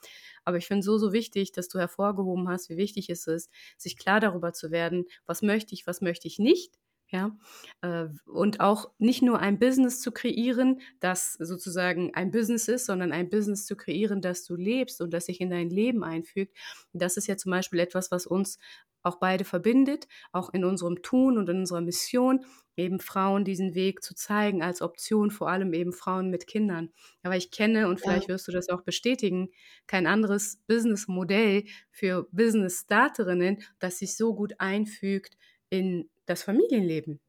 Aber 0.45 0.57
ich 0.57 0.67
finde 0.67 0.83
so, 0.83 0.97
so 0.97 1.11
wichtig, 1.13 1.51
dass 1.51 1.67
du 1.67 1.79
hervorgehoben 1.79 2.47
hast, 2.49 2.69
wie 2.69 2.77
wichtig 2.77 3.09
es 3.09 3.27
ist, 3.27 3.49
sich 3.77 3.97
klar 3.97 4.19
darüber 4.21 4.53
zu 4.53 4.71
werden: 4.71 5.05
„Was 5.25 5.41
möchte 5.41 5.73
ich, 5.73 5.85
was 5.87 5.99
möchte 6.01 6.27
ich 6.29 6.39
nicht?“ 6.39 6.73
Ja? 7.07 7.37
Äh, 7.81 8.07
und 8.25 8.59
auch 8.59 8.91
nicht 8.97 9.21
nur 9.21 9.39
ein 9.39 9.59
Business 9.59 10.01
zu 10.01 10.11
kreieren, 10.11 10.81
das 10.99 11.33
sozusagen 11.33 12.13
ein 12.15 12.31
Business 12.31 12.67
ist, 12.67 12.85
sondern 12.87 13.11
ein 13.11 13.29
Business 13.29 13.65
zu 13.65 13.75
kreieren, 13.75 14.21
das 14.21 14.43
du 14.45 14.55
lebst 14.55 15.01
und 15.01 15.13
das 15.13 15.27
sich 15.27 15.39
in 15.41 15.49
dein 15.49 15.69
Leben 15.69 16.03
einfügt. 16.03 16.55
Das 16.93 17.17
ist 17.17 17.27
ja 17.27 17.37
zum 17.37 17.51
Beispiel 17.51 17.79
etwas, 17.79 18.11
was 18.11 18.25
uns 18.25 18.57
auch 19.03 19.17
beide 19.19 19.45
verbindet, 19.45 20.07
auch 20.31 20.49
in 20.51 20.65
unserem 20.65 21.03
Tun 21.03 21.37
und 21.37 21.47
in 21.47 21.59
unserer 21.59 21.81
Mission, 21.81 22.43
eben 22.75 22.99
Frauen 22.99 23.45
diesen 23.45 23.75
Weg 23.75 24.03
zu 24.03 24.15
zeigen 24.15 24.63
als 24.63 24.81
Option, 24.81 25.29
vor 25.29 25.47
allem 25.49 25.73
eben 25.73 25.93
Frauen 25.93 26.31
mit 26.31 26.47
Kindern. 26.47 26.89
Aber 27.21 27.37
ich 27.37 27.51
kenne, 27.51 27.87
und 27.87 28.01
Ja. 28.01 28.01
vielleicht 28.01 28.27
wirst 28.27 28.47
du 28.47 28.51
das 28.51 28.67
auch 28.69 28.81
bestätigen, 28.81 29.49
kein 29.87 30.07
anderes 30.07 30.57
Businessmodell 30.67 31.65
für 31.91 32.27
Business-Starterinnen, 32.31 33.59
das 33.79 33.99
sich 33.99 34.17
so 34.17 34.33
gut 34.35 34.55
einfügt 34.59 35.37
in 35.69 36.09
das 36.25 36.43
Familienleben. 36.43 37.19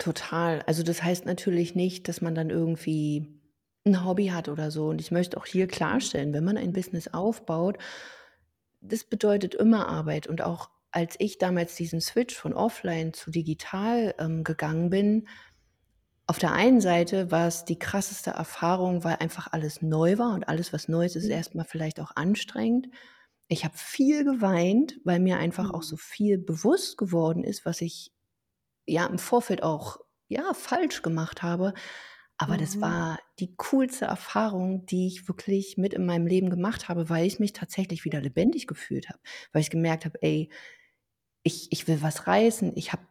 Total. 0.00 0.62
Also, 0.66 0.82
das 0.82 1.02
heißt 1.02 1.24
natürlich 1.26 1.74
nicht, 1.74 2.08
dass 2.08 2.20
man 2.20 2.34
dann 2.34 2.50
irgendwie 2.50 3.40
'n 3.86 4.04
Hobby 4.04 4.26
hat 4.28 4.48
oder 4.48 4.70
so. 4.70 4.88
Und 4.88 5.00
ich 5.00 5.10
möchte 5.10 5.36
auch 5.38 5.46
hier 5.46 5.66
Mhm. 5.90 6.06
klarstellen, 6.06 6.32
wenn 6.34 6.44
man 6.44 6.56
ein 6.58 6.72
Business 6.72 7.08
aufbaut 7.08 7.78
das 8.82 9.04
bedeutet 9.04 9.54
immer 9.54 9.88
Arbeit. 9.88 10.26
Und 10.26 10.42
auch 10.42 10.70
als 10.90 11.16
ich 11.18 11.38
damals 11.38 11.74
diesen 11.76 12.00
Switch 12.00 12.34
von 12.36 12.52
offline 12.54 13.12
zu 13.12 13.30
digital, 13.30 14.14
ähm, 14.18 14.44
gegangen 14.44 14.90
bin 14.90 15.26
auf 16.28 16.38
der 16.38 16.52
einen 16.52 16.80
Seite 16.80 17.30
war's 17.30 17.64
die 17.64 17.78
krasseste 17.78 18.30
Erfahrung, 18.30 19.04
weil 19.04 19.16
einfach 19.20 19.52
alles 19.52 19.80
neu 19.80 20.18
war 20.18 20.34
und 20.34 20.48
alles, 20.48 20.72
was 20.72 20.88
neu 20.88 21.04
ist, 21.06 21.14
ist 21.16 21.28
Ja. 21.28 21.30
erst 21.30 21.54
mal 21.54 21.64
vielleicht 21.64 22.00
auch 22.00 22.12
anstrengend. 22.16 22.88
Ich 23.50 23.64
habe 23.64 23.76
viel 23.78 24.24
geweint, 24.24 24.98
weil 25.04 25.20
mir 25.20 25.38
einfach 25.38 25.70
auch 25.70 25.82
so 25.84 25.96
Mhm. 25.96 25.96
viel 25.96 26.36
bewusst 26.38 26.98
geworden 26.98 27.44
ist, 27.44 27.64
was 27.64 27.80
ich, 27.80 28.12
ja, 28.86 29.06
im 29.06 29.18
Vorfeld 29.18 29.62
auch, 29.62 29.98
ja, 30.28 30.54
falsch 30.54 31.02
gemacht 31.02 31.42
habe. 31.42 31.74
Aber 32.38 32.56
das 32.58 32.82
Mhm. 32.82 32.82
war 32.82 33.20
die 33.40 33.54
coolste 33.56 34.06
Erfahrung, 34.06 34.86
die 34.86 35.08
ich 35.08 35.28
wirklich 35.28 35.78
mit 35.78 35.94
in 35.94 36.06
meinem 36.06 36.26
Leben 36.26 36.50
gemacht 36.50 36.88
habe, 36.88 37.10
weil 37.10 37.26
ich 37.26 37.40
mich 37.40 37.52
tatsächlich 37.54 38.04
wieder 38.04 38.20
lebendig 38.22 38.66
gefühlt 38.68 39.08
habe. 39.10 39.20
Weil 39.52 39.62
ich 39.62 39.70
gemerkt 39.70 40.04
habe: 40.06 40.22
„Ey, 40.22 40.50
ich 41.44 41.72
ich 41.72 41.88
will 41.88 42.02
was 42.02 42.26
reißen. 42.26 42.72
Ich 42.76 42.92
habe 42.92 43.04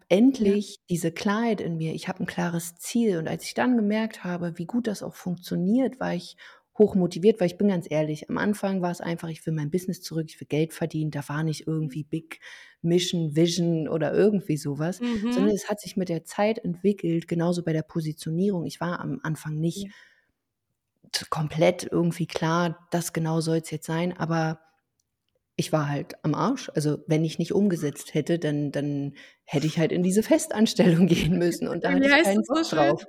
Ja. 0.43 0.55
endlich 0.57 0.77
diese 0.89 1.11
Klarheit 1.11 1.61
in 1.61 1.77
mir. 1.77 1.93
Ich 1.93 2.07
habe 2.09 2.21
'n 2.23 2.27
klares 2.27 2.75
Ziel.“ 2.77 3.17
Und 3.19 3.27
als 3.27 3.45
ich 3.45 3.53
dann 3.55 3.77
gemerkt 3.77 4.23
habe, 4.23 4.57
wie 4.57 4.65
gut 4.65 4.87
das 4.87 5.03
auch 5.03 5.15
funktioniert, 5.15 5.99
war 5.99 6.13
ich 6.15 6.37
hoch 6.77 6.95
motiviert, 6.95 7.39
weil 7.39 7.47
ich 7.47 7.57
bin 7.57 7.69
ganz 7.69 7.87
ehrlich, 7.89 8.29
am 8.29 8.37
Anfang 8.37 8.81
war 8.81 8.91
es 8.91 8.99
einfach, 8.99 9.29
ich 9.29 9.45
will 9.45 9.53
mein 9.53 9.71
Business 9.71 10.01
zurück, 10.01 10.25
ich 10.27 10.39
will 10.39 10.47
Geld 10.47 10.73
verdienen, 10.73 11.11
da 11.11 11.27
war 11.29 11.43
nicht 11.43 11.67
irgendwie 11.67 12.03
Big 12.03 12.39
Mission, 12.81 13.35
Vision 13.35 13.87
oder 13.87 14.13
irgendwie 14.13 14.57
sowas, 14.57 14.99
mhm. 14.99 15.31
sondern 15.31 15.55
es 15.55 15.69
hat 15.69 15.79
sich 15.79 15.95
mit 15.95 16.09
der 16.09 16.25
Zeit 16.25 16.59
entwickelt, 16.59 17.27
genauso 17.27 17.63
bei 17.63 17.73
der 17.73 17.81
Positionierung. 17.81 18.65
Ich 18.65 18.81
war 18.81 18.99
am 18.99 19.19
Anfang 19.23 19.55
nicht 19.59 19.85
ja. 19.85 21.21
komplett 21.29 21.87
irgendwie 21.89 22.27
klar, 22.27 22.87
das 22.91 23.13
genau 23.13 23.39
soll 23.41 23.57
es 23.57 23.71
jetzt 23.71 23.87
sein, 23.87 24.15
aber 24.15 24.59
ich 25.55 25.71
war 25.71 25.87
halt 25.87 26.15
am 26.23 26.35
Arsch. 26.35 26.69
Also 26.75 26.99
wenn 27.07 27.23
ich 27.23 27.39
nicht 27.39 27.53
umgesetzt 27.53 28.13
hätte, 28.13 28.37
dann, 28.37 28.71
dann 28.71 29.13
hätte 29.45 29.67
ich 29.67 29.79
halt 29.79 29.93
in 29.93 30.03
diese 30.03 30.23
Festanstellung 30.23 31.07
gehen 31.07 31.37
müssen 31.37 31.67
und 31.67 31.83
da 31.85 31.91
hatte 31.93 32.05
ich 32.05 32.23
keinen 32.23 32.43
Bock 32.43 32.63
drauf. 32.63 33.05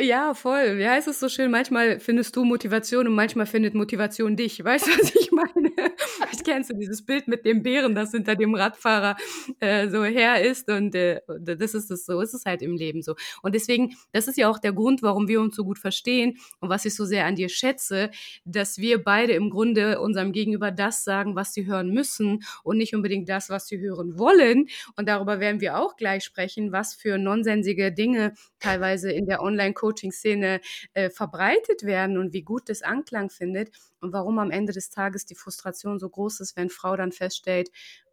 Ja, 0.00 0.32
voll. 0.32 0.78
Wie 0.78 0.86
heißt 0.86 1.08
es 1.08 1.18
so 1.18 1.28
schön? 1.28 1.50
Manchmal 1.50 1.98
findest 1.98 2.36
du 2.36 2.44
Motivation 2.44 3.08
und 3.08 3.16
manchmal 3.16 3.46
findet 3.46 3.74
Motivation 3.74 4.36
dich. 4.36 4.62
Weißt 4.62 4.86
du, 4.86 4.90
was 5.02 5.12
ich 5.12 5.32
meine? 5.32 5.72
Ich 6.32 6.44
kennst 6.44 6.70
du 6.70 6.74
dieses 6.74 7.04
Bild 7.04 7.26
mit 7.26 7.44
dem 7.44 7.64
Bären, 7.64 7.96
das 7.96 8.12
hinter 8.12 8.36
dem 8.36 8.54
Radfahrer 8.54 9.16
äh, 9.58 9.88
so 9.88 10.04
her 10.04 10.40
ist 10.44 10.70
und 10.70 10.94
äh, 10.94 11.20
das 11.40 11.74
ist 11.74 11.90
es 11.90 12.06
so, 12.06 12.20
ist 12.20 12.32
es 12.32 12.44
halt 12.44 12.62
im 12.62 12.76
Leben 12.76 13.02
so. 13.02 13.16
Und 13.42 13.56
deswegen, 13.56 13.96
das 14.12 14.28
ist 14.28 14.38
ja 14.38 14.48
auch 14.48 14.60
der 14.60 14.72
Grund, 14.72 15.02
warum 15.02 15.26
wir 15.26 15.40
uns 15.40 15.56
so 15.56 15.64
gut 15.64 15.80
verstehen 15.80 16.38
und 16.60 16.68
was 16.68 16.84
ich 16.84 16.94
so 16.94 17.04
sehr 17.04 17.26
an 17.26 17.34
dir 17.34 17.48
schätze, 17.48 18.12
dass 18.44 18.78
wir 18.78 19.02
beide 19.02 19.32
im 19.32 19.50
Grunde 19.50 20.00
unserem 20.00 20.30
Gegenüber 20.30 20.70
das 20.70 21.02
sagen, 21.02 21.34
was 21.34 21.52
sie 21.54 21.66
hören 21.66 21.90
müssen 21.90 22.44
und 22.62 22.78
nicht 22.78 22.94
unbedingt 22.94 23.28
das, 23.28 23.50
was 23.50 23.66
sie 23.66 23.80
hören 23.80 24.16
wollen. 24.16 24.68
Und 24.96 25.08
darüber 25.08 25.40
werden 25.40 25.60
wir 25.60 25.76
auch 25.76 25.96
gleich 25.96 26.22
sprechen, 26.22 26.70
was 26.70 26.94
für 26.94 27.18
nonsensige 27.18 27.90
Dinge 27.90 28.34
teilweise 28.60 29.10
in 29.10 29.26
der 29.26 29.42
Online-Coaching 29.42 29.87
Coaching-Szene 29.88 30.60
äh, 30.92 31.10
verbreitet 31.10 31.84
werden 31.84 32.18
und 32.18 32.32
wie 32.32 32.42
gut 32.42 32.68
das 32.68 32.82
Anklang 32.82 33.30
findet 33.30 33.70
und 34.00 34.12
warum 34.12 34.38
am 34.38 34.50
Ende 34.50 34.72
des 34.72 34.90
Tages 34.90 35.24
die 35.24 35.34
Frustration 35.34 35.98
so 35.98 36.08
groß 36.08 36.40
ist, 36.40 36.56
wenn 36.56 36.68
Frau 36.68 36.96
dann 36.96 37.12
feststellt, 37.12 37.70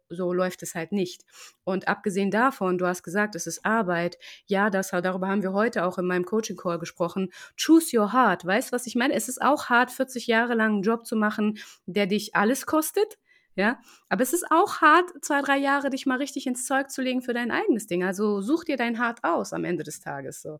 so 0.08 0.32
läuft 0.32 0.62
es 0.62 0.74
halt 0.74 0.92
nicht. 0.92 1.24
Und 1.64 1.88
abgesehen 1.88 2.30
davon, 2.30 2.78
du 2.78 2.86
hast 2.86 3.02
gesagt, 3.02 3.34
es 3.34 3.46
ist 3.46 3.64
Arbeit. 3.64 4.18
Ja, 4.46 4.70
das, 4.70 4.90
darüber 4.90 5.28
haben 5.28 5.42
wir 5.42 5.52
heute 5.52 5.84
auch 5.84 5.98
in 5.98 6.06
meinem 6.06 6.24
Coaching 6.24 6.56
Call 6.56 6.78
gesprochen. 6.78 7.30
Choose 7.60 7.96
your 7.98 8.12
heart. 8.12 8.46
Weißt 8.46 8.70
du, 8.70 8.72
was 8.72 8.86
ich 8.86 8.94
meine? 8.94 9.14
Es 9.14 9.28
ist 9.28 9.42
auch 9.42 9.66
hart, 9.68 9.90
40 9.90 10.26
Jahre 10.26 10.54
lang 10.54 10.74
einen 10.74 10.82
Job 10.82 11.06
zu 11.06 11.16
machen, 11.16 11.58
der 11.86 12.06
dich 12.06 12.34
alles 12.34 12.66
kostet. 12.66 13.18
Ja, 13.56 13.80
aber 14.10 14.22
es 14.22 14.34
ist 14.34 14.44
auch 14.50 14.82
hart, 14.82 15.10
zwei, 15.22 15.40
drei 15.40 15.56
Jahre 15.56 15.88
dich 15.88 16.04
mal 16.04 16.18
richtig 16.18 16.46
ins 16.46 16.66
Zeug 16.66 16.90
zu 16.90 17.00
legen 17.00 17.22
für 17.22 17.32
dein 17.32 17.50
eigenes 17.50 17.86
Ding. 17.86 18.04
Also 18.04 18.42
such 18.42 18.64
dir 18.64 18.76
dein 18.76 18.98
Hart 18.98 19.24
aus 19.24 19.54
am 19.54 19.64
Ende 19.64 19.82
des 19.82 19.98
Tages. 19.98 20.42
So. 20.42 20.58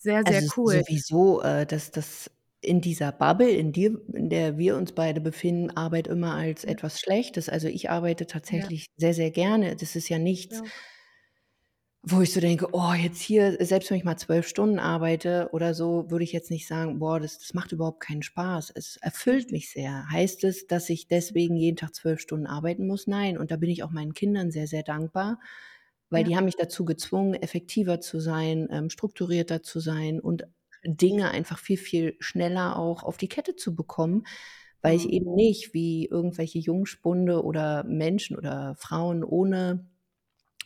Sehr, 0.00 0.24
sehr 0.24 0.42
Also 0.42 0.48
cool. 0.56 0.82
sowieso, 0.82 1.40
äh, 1.42 1.66
dass 1.66 1.90
das 1.90 2.30
in 2.60 2.80
dieser 2.80 3.12
Bubble, 3.12 3.50
in 3.50 3.72
dir 3.72 4.00
in 4.12 4.30
der 4.30 4.58
wir 4.58 4.76
uns 4.76 4.92
beide 4.92 5.20
befinden, 5.20 5.70
Arbeit 5.70 6.08
immer 6.08 6.34
als 6.34 6.64
Ja. 6.66 6.78
etwas 6.78 7.00
Schlechtes. 7.00 7.48
Also, 7.48 7.68
ich 7.68 7.88
arbeite 7.90 8.26
Ja. 8.50 8.68
tatsächlich 8.68 8.86
sehr, 8.96 9.14
sehr 9.14 9.30
gerne. 9.30 9.76
Das 9.76 9.94
ist 9.96 10.08
ja 10.08 10.18
nichts, 10.18 10.60
Ja. 10.60 10.70
wo 12.02 12.20
ich 12.22 12.32
so 12.32 12.40
denke: 12.40 12.68
„Oh, 12.72 12.92
jetzt 12.94 13.20
hier“ 13.20 13.56
selbst 13.64 13.90
wenn 13.90 13.98
ich 13.98 14.04
mal 14.04 14.16
12 14.16 14.46
Stunden 14.48 14.78
arbeite 14.78 15.48
oder 15.52 15.74
so, 15.74 16.10
würde 16.10 16.24
ich 16.24 16.32
jetzt 16.32 16.50
nicht 16.50 16.66
sagen: 16.66 16.98
„Boah, 17.00 17.18
das 17.20 17.38
das 17.38 17.54
macht 17.54 17.72
überhaupt 17.72 18.00
keinen 18.00 18.22
Spaß.“ 18.22 18.72
Es 18.74 18.96
erfüllt 18.98 19.50
mich 19.52 19.70
sehr. 19.70 20.08
Heißt 20.10 20.44
es, 20.44 20.66
dass 20.66 20.88
ich 20.90 21.08
deswegen 21.08 21.56
jeden 21.56 21.76
Tag 21.76 21.94
12 21.94 22.20
Stunden 22.20 22.46
arbeiten 22.46 22.86
muss? 22.86 23.06
Nein. 23.06 23.36
Und 23.38 23.50
da 23.50 23.56
bin 23.56 23.70
ich 23.70 23.82
auch 23.82 23.90
meinen 23.90 24.14
Kindern 24.14 24.50
sehr, 24.52 24.66
sehr 24.68 24.82
dankbar, 24.84 25.40
weil 26.10 26.24
Ja. 26.24 26.26
die 26.26 26.36
haben 26.36 26.44
mich 26.46 26.56
dazu 26.56 26.84
gezwungen, 26.84 27.34
effektiver 27.34 28.00
zu 28.00 28.20
sein, 28.20 28.68
ähm, 28.70 28.90
strukturierter 28.90 29.62
zu 29.62 29.80
sein 29.80 30.20
und 30.20 30.44
Dinge 30.84 31.30
einfach 31.30 31.58
viel, 31.58 31.76
viel 31.78 32.16
schneller 32.20 32.78
auch 32.78 33.02
auf 33.02 33.16
die 33.18 33.28
Kette 33.28 33.56
zu 33.56 33.74
bekommen, 33.74 34.24
weil 34.82 34.96
ich 34.96 35.08
Mhm. 35.08 35.10
eben 35.10 35.34
nicht 35.34 35.74
wie 35.74 36.06
irgendwelche 36.06 36.58
Jungspunde 36.60 37.44
oder 37.44 37.84
Menschen 37.84 38.36
oder 38.36 38.74
Frauen 38.78 39.24
ohne, 39.24 39.86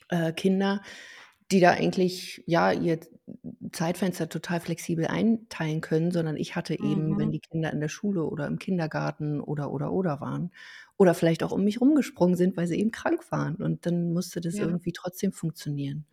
äh, 0.09 0.33
Kinder, 0.33 0.83
die 1.51 1.61
da 1.61 1.73
eigentlich, 1.73 2.43
ja, 2.47 2.73
ihr 2.73 3.01
Zeitfenster 3.73 4.29
total 4.29 4.61
flexibel 4.61 5.07
einteilen 5.07 5.81
können, 5.83 6.11
sondern 6.11 6.37
ich 6.37 6.57
hatte 6.57 6.79
eben, 6.79 7.19
wenn 7.19 7.31
Mhm. 7.31 7.33
die 7.33 7.41
Kinder 7.41 7.73
in 7.73 7.81
der 7.81 7.89
Schule 7.89 8.25
oder 8.25 8.47
im 8.47 8.59
Kindergarten 8.59 9.41
oder, 9.41 9.71
oder, 9.73 9.93
oder 9.93 10.21
waren 10.21 10.53
oder 11.03 11.15
vielleicht 11.15 11.43
auch 11.45 11.53
um 11.53 11.65
mich 11.65 11.81
rumgesprungen 11.81 12.37
sind, 12.37 12.57
weil 12.57 12.67
sie 12.69 12.79
eben 12.81 12.91
krank 12.93 13.31
waren 13.33 13.57
und 13.57 13.87
dann 13.87 14.13
musste 14.13 14.41
das 14.41 14.59
Ja. 14.59 14.61
irgendwie 14.61 14.93
trotzdem 14.93 15.33
funktionieren. 15.33 16.07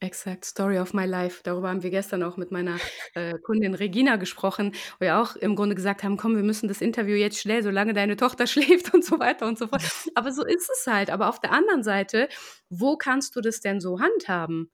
Exakt, 0.00 0.44
Story 0.44 0.78
of 0.78 0.94
my 0.94 1.04
life. 1.06 1.40
Darüber 1.42 1.70
haben 1.70 1.82
wir 1.82 1.90
gestern 1.90 2.22
auch 2.22 2.36
mit 2.36 2.52
meiner, 2.52 2.80
äh, 3.14 3.34
Kundin 3.44 3.74
Regina 3.74 4.14
gesprochen, 4.14 4.72
wo 5.00 5.04
wir 5.06 5.18
auch 5.18 5.34
im 5.34 5.56
Grunde 5.56 5.74
gesagt 5.74 6.04
haben: 6.04 6.16
„Komm, 6.16 6.36
wir 6.36 6.44
müssen 6.44 6.68
das 6.68 6.80
Interview 6.80 7.16
jetzt 7.16 7.40
schnell, 7.40 7.64
solange 7.64 7.94
deine 7.94 8.16
Tochter 8.16 8.46
schläft“ 8.86 8.94
und 8.94 9.04
so 9.04 9.18
weiter 9.18 9.46
und 9.48 9.58
so 9.58 9.66
fort. 9.66 9.82
Aber 10.14 10.30
so 10.30 10.44
ist 10.46 10.70
es 10.70 10.86
halt. 10.86 11.10
Aber 11.10 11.28
auf 11.28 11.40
der 11.40 11.50
anderen 11.50 11.82
Seite, 11.82 12.28
wo 12.70 12.96
kannst 12.96 13.34
du 13.34 13.40
das 13.40 13.58
denn 13.60 13.80
so 13.80 13.98
handhaben? 14.00 14.70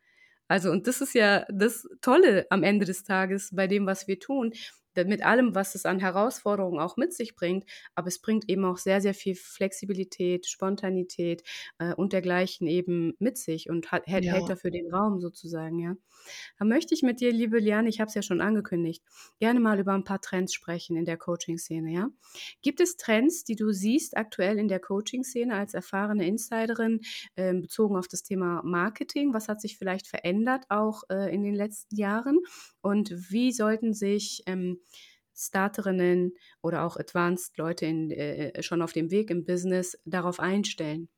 Also, 0.46 0.70
und 0.70 0.86
das 0.86 1.00
ist 1.00 1.14
ja 1.14 1.46
das 1.50 1.88
Tolle 2.02 2.46
am 2.50 2.62
Ende 2.62 2.84
des 2.84 3.02
Tages 3.02 3.48
bei 3.54 3.66
dem, 3.66 3.86
was 3.86 4.06
wir 4.06 4.20
tun, 4.20 4.52
mit 4.96 5.24
allem, 5.24 5.54
was 5.54 5.74
es 5.74 5.86
an 5.86 5.98
Herausforderungen 6.00 6.78
auch 6.80 6.96
mit 6.96 7.12
sich 7.12 7.34
bringt, 7.36 7.64
aber 7.94 8.08
es 8.08 8.20
bringt 8.20 8.48
eben 8.48 8.64
auch 8.64 8.78
sehr, 8.78 9.00
sehr 9.00 9.14
viel 9.14 9.34
Flexibilität, 9.34 10.46
Spontanität, 10.46 11.42
äh, 11.78 11.94
und 11.94 12.12
dergleichen 12.12 12.66
eben 12.68 13.14
mit 13.18 13.38
sich 13.38 13.68
und 13.70 13.90
hat 13.92 14.06
hält 14.06 14.30
hält 14.30 14.48
Ja. 14.48 14.50
dafür 14.50 14.70
den 14.70 14.92
Raum 14.94 15.20
sozusagen, 15.20 15.78
ja. 15.80 15.96
Da 16.58 16.64
möchte 16.66 16.94
ich 16.94 17.02
mit 17.02 17.20
dir, 17.20 17.32
liebe 17.32 17.58
Liane, 17.60 17.88
ich 17.88 18.00
habe 18.00 18.08
es 18.08 18.14
ja 18.14 18.22
schon 18.22 18.40
angekündigt, 18.40 19.04
gerne 19.40 19.60
mal 19.60 19.78
über 19.80 19.94
'n 19.94 20.04
paar 20.04 20.20
Trends 20.20 20.54
sprechen 20.54 20.96
in 20.96 21.04
der 21.06 21.16
Coaching-Szene, 21.18 21.92
ja? 21.92 22.10
Gibt 22.62 22.80
es 22.80 22.96
Trends, 22.96 23.44
die 23.44 23.56
du 23.56 23.72
siehst 23.72 24.16
aktuell 24.16 24.58
in 24.58 24.68
der 24.68 24.80
Coaching-Szene 24.80 25.54
als 25.56 25.74
erfahrene 25.74 26.26
Insiderin, 26.28 27.00
ähm, 27.36 27.62
bezogen 27.62 27.96
auf 27.96 28.08
das 28.08 28.22
Thema 28.22 28.62
Marketing? 28.64 29.34
Was 29.34 29.48
hat 29.48 29.60
sich 29.60 29.78
vielleicht 29.78 30.06
verändert 30.08 30.66
auch, 30.70 31.02
äh, 31.10 31.34
in 31.34 31.42
den 31.44 31.54
letzten 31.54 31.96
Jahren? 31.96 32.40
Und 32.82 33.12
wie 33.32 33.52
sollten 33.52 33.94
sich, 33.94 34.42
ähm, 34.46 34.80
Starterinnen 35.34 36.34
oder 36.62 36.84
auch 36.84 36.96
Advanced 36.96 37.56
Leute 37.58 37.86
in 37.86 38.10
äh, 38.10 38.62
schon 38.62 38.82
auf 38.82 38.92
dem 38.92 39.10
Weg 39.10 39.30
im 39.30 39.44
Business 39.44 39.98
darauf 40.04 40.40
einstellen? 40.40 41.08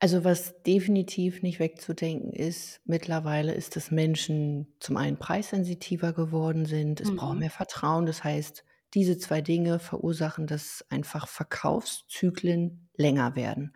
Also, 0.00 0.24
was 0.24 0.62
definitiv 0.64 1.42
nicht 1.42 1.58
wegzudenken 1.58 2.32
ist 2.32 2.80
mittlerweile, 2.84 3.54
ist, 3.54 3.76
dass 3.76 3.90
Menschen 3.90 4.74
zum 4.80 4.96
einen 4.96 5.18
preissensitiver 5.18 6.12
geworden 6.12 6.66
sind. 6.66 7.00
Es 7.00 7.12
braucht 7.12 7.38
Mhm. 7.38 7.40
mehr 7.40 7.50
Vertrauen. 7.50 8.04
Das 8.06 8.22
heißt, 8.24 8.64
diese 8.94 9.16
2 9.18 9.40
Dinge 9.40 9.78
verursachen, 9.78 10.46
dass 10.46 10.84
einfach 10.90 11.26
Verkaufszyklen 11.28 12.90
länger 12.96 13.36
werden. 13.36 13.74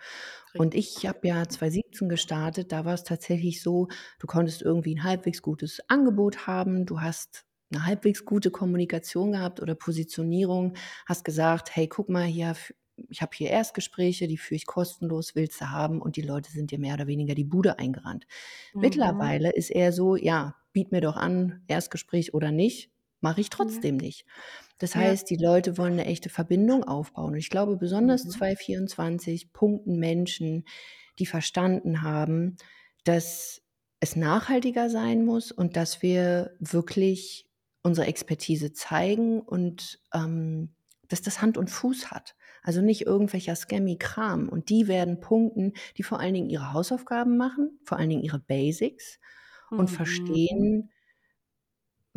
Und 0.56 0.74
Richtig. 0.74 0.74
ich 0.74 1.06
habe 1.06 1.20
ja 1.28 1.48
2017 1.48 2.08
gestartet, 2.10 2.72
da 2.72 2.84
war 2.84 2.94
es 2.94 3.04
tatsächlich 3.04 3.62
so, 3.62 3.88
du 4.18 4.26
konntest 4.26 4.62
irgendwie 4.62 4.94
'n 4.94 5.04
halbwegs 5.04 5.42
gutes 5.42 5.80
Angebot 5.88 6.46
haben, 6.46 6.86
du 6.86 7.00
hast 7.00 7.45
'ne 7.70 7.86
halbwegs 7.86 8.24
gute 8.24 8.50
Kommunikation 8.50 9.32
gehabt 9.32 9.60
oder 9.60 9.74
Positionierung, 9.74 10.74
hast 11.06 11.24
gesagt: 11.24 11.74
„Hey, 11.76 11.88
guck 11.88 12.08
mal 12.08 12.24
hier, 12.24 12.54
ich 13.10 13.22
habe 13.22 13.32
hier 13.36 13.50
Erstgespräche, 13.50 14.28
die 14.28 14.38
führe 14.38 14.56
ich 14.56 14.66
kostenlos, 14.66 15.34
willst 15.36 15.60
du 15.60 15.70
haben?“ 15.70 16.00
Und 16.02 16.16
die 16.16 16.22
Leute 16.22 16.50
sind 16.52 16.70
dir 16.70 16.78
mehr 16.78 16.94
oder 16.94 17.06
weniger 17.08 17.34
die 17.34 17.44
Bude 17.44 17.78
eingerannt. 17.78 18.26
Mhm. 18.74 19.06
Mittlerweile 19.20 19.52
ist 19.54 19.70
eher 19.70 19.92
so: 19.92 20.16
„Ja, 20.16 20.56
biete 20.72 20.90
mir 20.94 21.00
doch 21.02 21.16
an, 21.16 21.62
Erstgespräch 21.68 22.34
oder 22.34 22.52
nicht, 22.52 22.90
mache 23.22 23.40
ich 23.42 23.50
Ja. 23.58 23.66
trotzdem 23.66 23.96
nicht.“ 23.98 24.26
Das 24.78 24.94
Ja. 24.94 25.16
heißt, 25.16 25.30
die 25.30 25.36
Leute 25.38 25.78
wollen 25.78 25.96
'ne 25.96 26.06
echte 26.06 26.30
Verbindung 26.30 26.84
aufbauen. 26.84 27.32
Und 27.34 27.38
ich 27.38 27.50
glaube, 27.50 27.76
besonders 27.78 28.28
Mhm. 28.28 28.30
2024 28.30 29.52
punkten 29.54 29.98
Menschen, 29.98 30.64
die 31.20 31.26
verstanden 31.26 32.02
haben, 32.02 32.56
dass 33.04 33.62
es 34.00 34.16
nachhaltiger 34.16 34.90
sein 34.90 35.24
muss 35.26 35.52
und 35.52 35.76
dass 35.76 36.02
wir 36.02 36.56
wirklich 36.60 37.48
unsere 37.86 38.06
Expertise 38.08 38.72
zeigen 38.72 39.40
und, 39.40 40.00
ähm, 40.14 40.74
dass 41.08 41.22
das 41.22 41.40
Hand 41.42 41.56
und 41.58 41.70
Fuß 41.70 42.10
hat. 42.10 42.34
Also, 42.62 42.82
nicht 42.82 43.06
irgendwelcher 43.06 43.54
scammy 43.56 43.96
Kram. 43.98 44.48
Und 44.48 44.70
die 44.70 44.88
werden 44.88 45.20
punkten, 45.20 45.72
die 45.96 46.02
vor 46.02 46.20
allen 46.20 46.34
Dingen 46.34 46.50
ihre 46.50 46.72
Hausaufgaben 46.72 47.36
machen, 47.36 47.78
vor 47.84 47.98
allen 47.98 48.10
Dingen 48.10 48.22
ihre 48.24 48.40
Basics 48.40 49.20
und 49.76 49.90
Mhm. 49.90 49.90
verstehen 49.90 50.90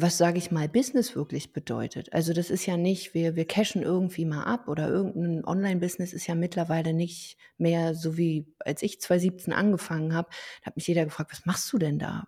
was, 0.01 0.17
sage 0.17 0.37
ich 0.37 0.49
mal, 0.49 0.69
Business 0.69 1.13
wirklich 1.15 1.51
bedeutet. 1.51 2.13
Also, 2.13 2.31
das 2.31 2.49
ist 2.49 2.65
ja 2.65 2.77
nicht, 2.77 3.13
wir 3.13 3.35
wir 3.35 3.45
cashen 3.45 3.83
irgendwie 3.83 4.23
mal 4.23 4.43
ab 4.45 4.69
oder 4.69 4.87
irgend 4.87 5.17
'n 5.17 5.43
Online-Business 5.45 6.13
ist 6.13 6.25
ja 6.27 6.35
mittlerweile 6.35 6.93
nicht 6.93 7.37
mehr 7.57 7.93
so 7.95 8.15
wie 8.17 8.47
als 8.59 8.81
ich 8.81 9.01
2017 9.01 9.51
angefangen 9.53 10.13
habe, 10.15 10.29
da 10.61 10.67
hat 10.67 10.77
mich 10.77 10.87
jeder 10.87 11.03
gefragt: 11.03 11.31
„Was 11.33 11.45
machst 11.45 11.71
du 11.73 11.77
denn 11.79 11.99
da? 11.99 12.27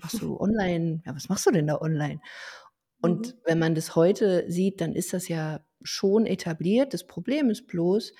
Machst 0.00 0.20
du 0.20 0.36
online 0.40 1.02
ja, 1.06 1.14
was 1.14 1.28
machst 1.28 1.46
du 1.46 1.52
denn 1.52 1.68
da 1.68 1.80
online?“ 1.80 2.20
Und 3.04 3.34
Mhm. 3.34 3.40
wenn 3.44 3.58
man 3.58 3.74
das 3.74 3.96
heute 3.96 4.50
sieht, 4.50 4.80
dann 4.80 4.94
ist 4.94 5.12
das 5.12 5.28
ja 5.28 5.66
schon 5.82 6.26
etabliert. 6.26 6.94
Das 6.94 7.06
Problem 7.06 7.50
ist 7.50 7.66
bloß 7.66 8.12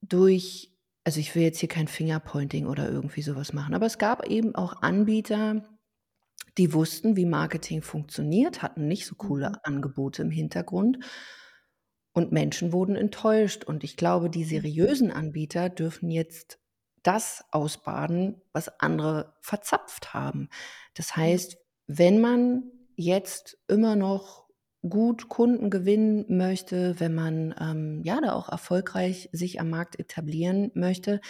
durch 0.00 0.68
also, 1.04 1.18
ich 1.18 1.34
will 1.34 1.42
jetzt 1.42 1.58
hier 1.58 1.68
kein 1.68 1.88
Fingerpointing 1.88 2.64
oder 2.66 2.88
irgendwie 2.88 3.22
so 3.22 3.34
was 3.34 3.52
machen, 3.52 3.74
aber 3.74 3.86
es 3.86 3.98
gab 3.98 4.24
eben 4.28 4.54
auch 4.54 4.82
Anbieter 4.82 5.68
die 6.58 6.74
wussten, 6.74 7.16
wie 7.16 7.26
Marketing 7.26 7.82
funktioniert, 7.82 8.62
hatten 8.62 8.88
nicht 8.88 9.06
so 9.06 9.14
coole 9.16 9.52
Mhm. 9.52 9.62
Angebote 9.64 10.22
im 10.22 10.30
Hintergrund 10.30 10.98
und 12.12 12.32
Menschen 12.32 12.72
wurden 12.72 12.96
enttäuscht. 12.96 13.64
Und 13.64 13.84
ich 13.84 13.96
glaube, 13.96 14.30
die 14.30 14.44
Mhm. 14.52 14.62
seriösen 14.62 15.10
Anbieter 15.10 15.68
dürfen 15.70 16.10
jetzt 16.10 16.58
das 17.02 17.44
ausbaden, 17.50 18.42
was 18.52 18.80
andere 18.80 19.34
verzapft 19.40 20.14
haben. 20.14 20.48
Das 20.94 21.16
heißt, 21.16 21.56
wenn 21.86 22.20
man 22.20 22.64
jetzt 22.96 23.58
immer 23.68 23.96
noch 23.96 24.48
gut 24.88 25.28
Kunden 25.28 25.70
gewinnen 25.70 26.24
möchte, 26.36 26.98
wenn 26.98 27.14
man, 27.14 27.54
ähm, 27.60 28.02
ja, 28.04 28.20
da 28.20 28.32
auch 28.32 28.48
erfolgreich 28.48 29.28
sich 29.32 29.60
am 29.60 29.70
Markt 29.70 29.98
etablieren 29.98 30.70
möchte, 30.74 31.20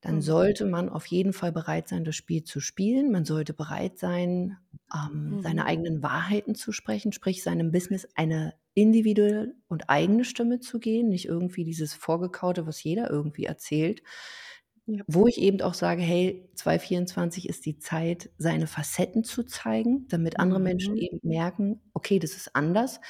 dann 0.00 0.20
Mhm. 0.20 0.22
sollte 0.22 0.64
man 0.64 0.88
auf 0.88 1.06
jeden 1.06 1.32
Fall 1.32 1.52
bereit 1.52 1.88
sein, 1.88 2.04
das 2.04 2.16
Spiel 2.16 2.42
zu 2.44 2.60
spielen. 2.60 3.12
Man 3.12 3.24
sollte 3.24 3.52
bereit 3.52 3.98
sein, 3.98 4.56
ähm, 4.94 5.38
seine 5.42 5.66
Mhm. 5.66 5.66
eigenen 5.66 6.02
Wahrheiten 6.02 6.54
zu 6.54 6.72
sprechen, 6.72 7.12
sprich 7.12 7.42
seinem 7.42 7.70
Business 7.70 8.08
eine 8.14 8.54
individuelle 8.74 9.54
und 9.68 9.90
eigene 9.90 10.24
Stimme 10.24 10.58
zu 10.60 10.80
geben, 10.80 11.08
nicht 11.10 11.26
irgendwie 11.26 11.64
dieses 11.64 11.92
Vorgekaute, 11.94 12.66
was 12.66 12.82
jeder 12.82 13.10
irgendwie 13.10 13.44
erzählt. 13.44 14.02
Ja. 14.90 15.04
Wo 15.06 15.26
ich 15.26 15.38
eben 15.38 15.60
auch 15.62 15.74
sage: 15.74 16.02
„Hey, 16.02 16.50
2024 16.54 17.48
ist 17.48 17.66
die 17.66 17.78
Zeit, 17.78 18.30
seine 18.38 18.66
Facetten 18.66 19.24
zu 19.24 19.44
zeigen, 19.44 20.06
damit 20.08 20.38
andere 20.40 20.60
Menschen 20.60 20.94
Mhm. 20.94 20.98
eben 20.98 21.18
merken: 21.22 21.80
Okay, 21.94 22.18
das 22.18 22.32
ist 22.36 22.54
anders.“ 22.56 23.00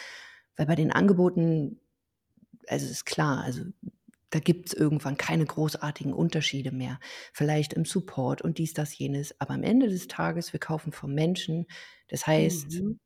Weil 0.56 0.66
bei 0.66 0.74
den 0.76 0.92
Angeboten 0.92 1.80
also, 2.68 2.86
ist 2.90 3.06
klar, 3.06 3.44
also, 3.44 3.62
da 4.30 4.40
gibt's 4.40 4.74
irgendwann 4.74 5.16
keine 5.18 5.46
großartigen 5.46 6.12
Unterschiede 6.14 6.72
mehr. 6.72 7.00
Vielleicht 7.34 7.72
im 7.74 7.84
Support 7.86 8.42
und 8.42 8.58
dies, 8.58 8.74
das, 8.74 8.96
jenes, 8.98 9.40
aber 9.40 9.54
am 9.54 9.62
Ende 9.64 9.88
des 9.88 10.08
Tages, 10.08 10.52
wir 10.54 10.60
kaufen 10.60 10.92
vom 10.92 11.14
Menschen. 11.14 11.66
Das 12.08 12.26
heißt 12.28 12.82
Mhm. 12.82 12.98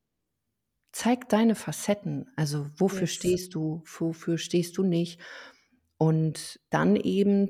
zeig 0.93 1.27
deine 1.29 1.55
Facetten. 1.55 2.27
Also, 2.35 2.67
wofür 2.77 3.07
Yes. 3.07 3.07
stehst 3.07 3.53
du, 3.55 3.83
wofür 3.99 4.37
stehst 4.37 4.77
du 4.77 4.83
nicht? 4.83 5.19
Und 5.97 6.59
dann 6.69 6.95
eben, 6.95 7.49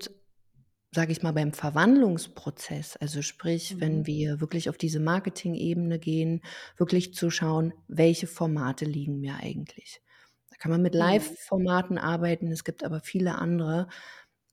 sage 0.96 1.12
ich 1.12 1.24
mal, 1.24 1.34
beim 1.34 1.54
Verwandlungsprozess, 1.54 2.98
also 2.98 3.22
sprich, 3.22 3.76
Mhm. 3.76 3.82
wenn 3.82 4.08
wir 4.08 4.42
wirklich 4.42 4.70
auf 4.70 4.78
diese 4.78 5.00
Marketing-Ebene 5.02 6.00
gehen, 6.00 6.42
wirklich 6.78 7.14
zu 7.14 7.30
schauen, 7.32 7.74
welche 7.88 8.28
Formate 8.28 8.86
liegen 8.86 9.20
mir 9.20 9.36
eigentlich? 9.38 10.02
Da 10.52 10.58
kann 10.58 10.72
man 10.72 10.82
mit 10.82 10.96
Mhm. 11.00 11.36
Live-Formaten 11.50 11.98
arbeiten, 12.00 12.52
es 12.52 12.64
gibt 12.64 12.84
aber 12.84 13.02
viele 13.02 13.36
andere. 13.38 13.88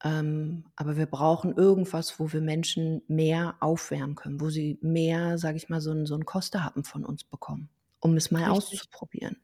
Ähm, 0.04 0.66
aber 0.76 0.96
wir 0.96 1.06
brauchen 1.06 1.56
irgendwas, 1.56 2.20
wo 2.20 2.32
wir 2.32 2.40
Menschen 2.42 3.02
mehr 3.08 3.56
aufwärmen 3.60 4.16
können, 4.16 4.40
wo 4.40 4.50
sie 4.50 4.78
mehr, 4.82 5.38
sage 5.38 5.56
ich 5.58 5.68
mal, 5.70 5.80
so 5.80 5.92
'n 5.92 6.06
so 6.06 6.18
Kostehappen 6.20 6.84
von 6.84 7.04
uns 7.06 7.24
bekommen, 7.24 7.70
um 8.00 8.16
es 8.16 8.30
mal 8.32 8.46
Richtig. 8.46 8.48
auszuprobieren. 8.48 9.38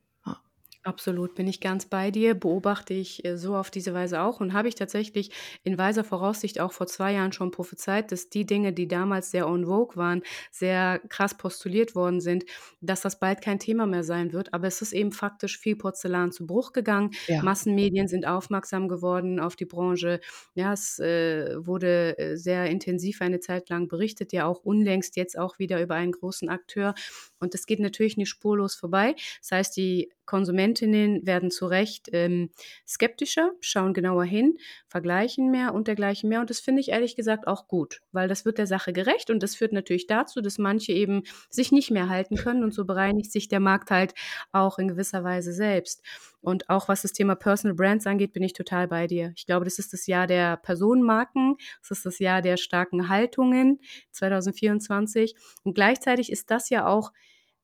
Absolut, 0.88 1.34
bin 1.34 1.46
ich 1.48 1.60
ganz 1.60 1.84
bei 1.84 2.10
dir, 2.10 2.34
beobachte 2.34 2.94
ich, 2.94 3.22
äh, 3.24 3.36
so 3.36 3.56
auf 3.56 3.70
diese 3.70 3.92
Weise 3.92 4.22
auch 4.22 4.40
und 4.40 4.54
habe 4.54 4.68
ich 4.68 4.74
tatsächlich 4.74 5.30
in 5.62 5.76
weiser 5.76 6.02
Voraussicht 6.02 6.60
auch 6.60 6.72
vor 6.72 6.86
2 6.86 7.12
Jahren 7.12 7.32
schon 7.32 7.50
prophezeit, 7.50 8.10
dass 8.10 8.30
die 8.30 8.46
Dinge, 8.46 8.72
die 8.72 8.88
damals 8.88 9.30
sehr 9.30 9.44
en 9.44 9.66
vogue 9.66 9.96
waren, 9.96 10.22
sehr 10.50 11.00
krass 11.10 11.36
postuliert 11.36 11.94
worden 11.94 12.20
sind, 12.22 12.44
dass 12.80 13.02
das 13.02 13.18
bald 13.20 13.42
kein 13.42 13.58
Thema 13.58 13.84
mehr 13.86 14.02
sein 14.02 14.32
wird. 14.32 14.54
Aber 14.54 14.66
es 14.66 14.80
ist 14.80 14.92
eben 14.94 15.12
faktisch 15.12 15.58
viel 15.58 15.76
Porzellan 15.76 16.32
zu 16.32 16.46
Bruch 16.46 16.72
gegangen. 16.72 17.10
Ja. 17.26 17.42
Massenmedien 17.42 18.08
sind 18.08 18.26
aufmerksam 18.26 18.88
geworden 18.88 19.40
auf 19.40 19.56
die 19.56 19.66
Branche. 19.66 20.20
Ja, 20.54 20.72
es, 20.72 20.98
äh, 21.00 21.54
wurde, 21.66 22.16
äh, 22.18 22.36
sehr 22.36 22.66
intensiv 22.70 23.20
eine 23.20 23.40
Zeit 23.40 23.68
lang 23.68 23.88
berichtet, 23.88 24.32
ja 24.32 24.46
auch 24.46 24.60
unlängst 24.64 25.16
jetzt 25.16 25.36
auch 25.38 25.58
wieder 25.58 25.82
über 25.82 25.96
einen 25.96 26.12
großen 26.12 26.48
Akteur. 26.48 26.94
Und 27.40 27.54
das 27.54 27.66
geht 27.66 27.80
natürlich 27.80 28.16
nicht 28.16 28.28
spurlos 28.28 28.74
vorbei. 28.74 29.14
Das 29.40 29.52
heißt, 29.52 29.76
die 29.76 30.10
Konsumentinnen 30.28 31.26
werden 31.26 31.50
zu 31.50 31.66
Recht, 31.66 32.10
ähm, 32.12 32.50
skeptischer, 32.86 33.52
schauen 33.60 33.94
genauer 33.94 34.24
hin, 34.24 34.58
vergleichen 34.86 35.50
mehr 35.50 35.72
und 35.72 35.88
dergleichen 35.88 36.28
mehr. 36.28 36.40
Und 36.40 36.50
das 36.50 36.60
finde 36.60 36.80
ich 36.80 36.90
ehrlich 36.90 37.16
gesagt 37.16 37.46
auch 37.46 37.66
gut, 37.66 38.02
weil 38.12 38.28
das 38.28 38.44
wird 38.44 38.58
der 38.58 38.66
Sache 38.66 38.92
gerecht 38.92 39.30
und 39.30 39.42
das 39.42 39.56
führt 39.56 39.72
natürlich 39.72 40.06
dazu, 40.06 40.42
dass 40.42 40.58
manche 40.58 40.92
eben 40.92 41.22
sich 41.48 41.72
nicht 41.72 41.90
mehr 41.90 42.10
halten 42.10 42.36
können 42.36 42.62
und 42.62 42.74
so 42.74 42.84
bereinigt 42.84 43.32
sich 43.32 43.48
der 43.48 43.58
Markt 43.58 43.90
halt 43.90 44.12
auch 44.52 44.78
in 44.78 44.88
gewisser 44.88 45.24
Weise 45.24 45.52
selbst. 45.54 46.02
Und 46.42 46.68
auch 46.68 46.88
was 46.88 47.02
das 47.02 47.12
Thema 47.12 47.34
Personal 47.34 47.74
Brands 47.74 48.06
angeht, 48.06 48.34
bin 48.34 48.42
ich 48.42 48.52
total 48.52 48.86
bei 48.86 49.06
dir. 49.06 49.32
Ich 49.34 49.46
glaube, 49.46 49.64
das 49.64 49.78
ist 49.78 49.94
das 49.94 50.06
Jahr 50.06 50.26
der 50.26 50.58
Personenmarken, 50.58 51.56
es 51.82 51.90
ist 51.90 52.04
das 52.04 52.18
Jahr 52.18 52.42
der 52.42 52.58
starken 52.58 53.08
Haltungen 53.08 53.80
2024 54.10 55.34
und 55.64 55.74
gleichzeitig 55.74 56.30
ist 56.30 56.50
das 56.50 56.68
ja 56.68 56.86
auch 56.86 57.12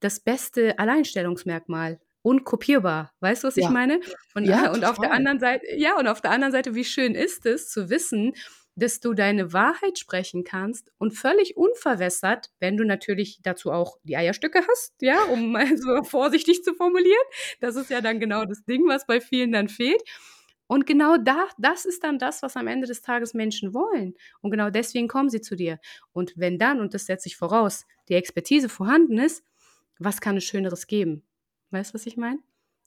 das 0.05 0.21
beste 0.21 0.79
Alleinstellungsmerkmal. 0.79 1.99
Unkopierbar. 2.23 3.13
Weißt 3.21 3.43
du, 3.45 3.49
was 3.49 3.57
ich 3.57 3.65
Ja. 3.65 3.71
meine? 3.71 4.01
Und, 4.35 4.45
Ja, 4.45 4.71
und 4.73 4.85
auf 4.85 4.99
der 4.99 5.13
anderen 5.13 5.41
Seite 5.41 5.67
ja, 5.77 5.99
und 5.99 6.07
auf 6.07 6.21
der 6.21 6.31
anderen 6.31 6.53
Seite, 6.53 6.75
wie 6.75 6.85
schön 6.85 7.15
ist 7.15 7.45
es 7.47 7.69
zu 7.71 7.91
wissen, 7.91 8.35
dass 8.77 9.01
du 9.01 9.15
deine 9.15 9.53
Wahrheit 9.53 9.99
sprechen 9.99 10.43
kannst 10.43 10.91
und 10.99 11.13
völlig 11.13 11.57
unverwässert, 11.57 12.51
wenn 12.59 12.77
du 12.77 12.85
natürlich 12.85 13.39
dazu 13.43 13.71
auch 13.71 13.99
die 14.03 14.17
Eierstücke 14.17 14.63
hast, 14.69 14.95
ja, 15.01 15.23
um 15.25 15.53
mal 15.53 15.77
so 15.77 16.03
vorsichtig 16.03 16.63
zu 16.65 16.75
formulieren. 16.75 17.27
Das 17.61 17.77
ist 17.77 17.91
ja 17.91 18.01
dann 18.01 18.21
genau 18.21 18.45
das 18.45 18.65
Ding, 18.65 18.87
was 18.89 19.07
bei 19.07 19.21
vielen 19.21 19.53
dann 19.53 19.69
fehlt. 19.69 20.03
Und 20.67 20.87
genau 20.87 21.19
da 21.19 21.47
das 21.59 21.85
ist 21.85 22.03
dann 22.05 22.19
das, 22.19 22.43
was 22.43 22.57
am 22.57 22.67
Ende 22.67 22.87
des 22.87 23.03
Tages 23.03 23.35
Menschen 23.35 23.75
wollen. 23.75 24.15
Und 24.41 24.51
genau 24.51 24.71
deswegen 24.71 25.09
kommen 25.09 25.29
sie 25.29 25.43
zu 25.43 25.57
dir. 25.57 25.79
Und 26.13 26.33
wenn 26.37 26.59
dann, 26.59 26.81
und 26.81 26.95
das 26.95 27.05
setze 27.07 27.29
ich 27.29 27.37
voraus, 27.37 27.85
die 28.09 28.15
Expertise 28.15 28.69
vorhanden 28.71 29.19
ist, 29.19 29.45
was 29.99 30.21
kann 30.21 30.37
es 30.37 30.45
Schöneres 30.45 30.87
geben? 30.87 31.25
Weißt 31.71 31.91
du, 31.93 31.95
was 31.95 32.07
ich 32.07 32.17
meine? 32.17 32.41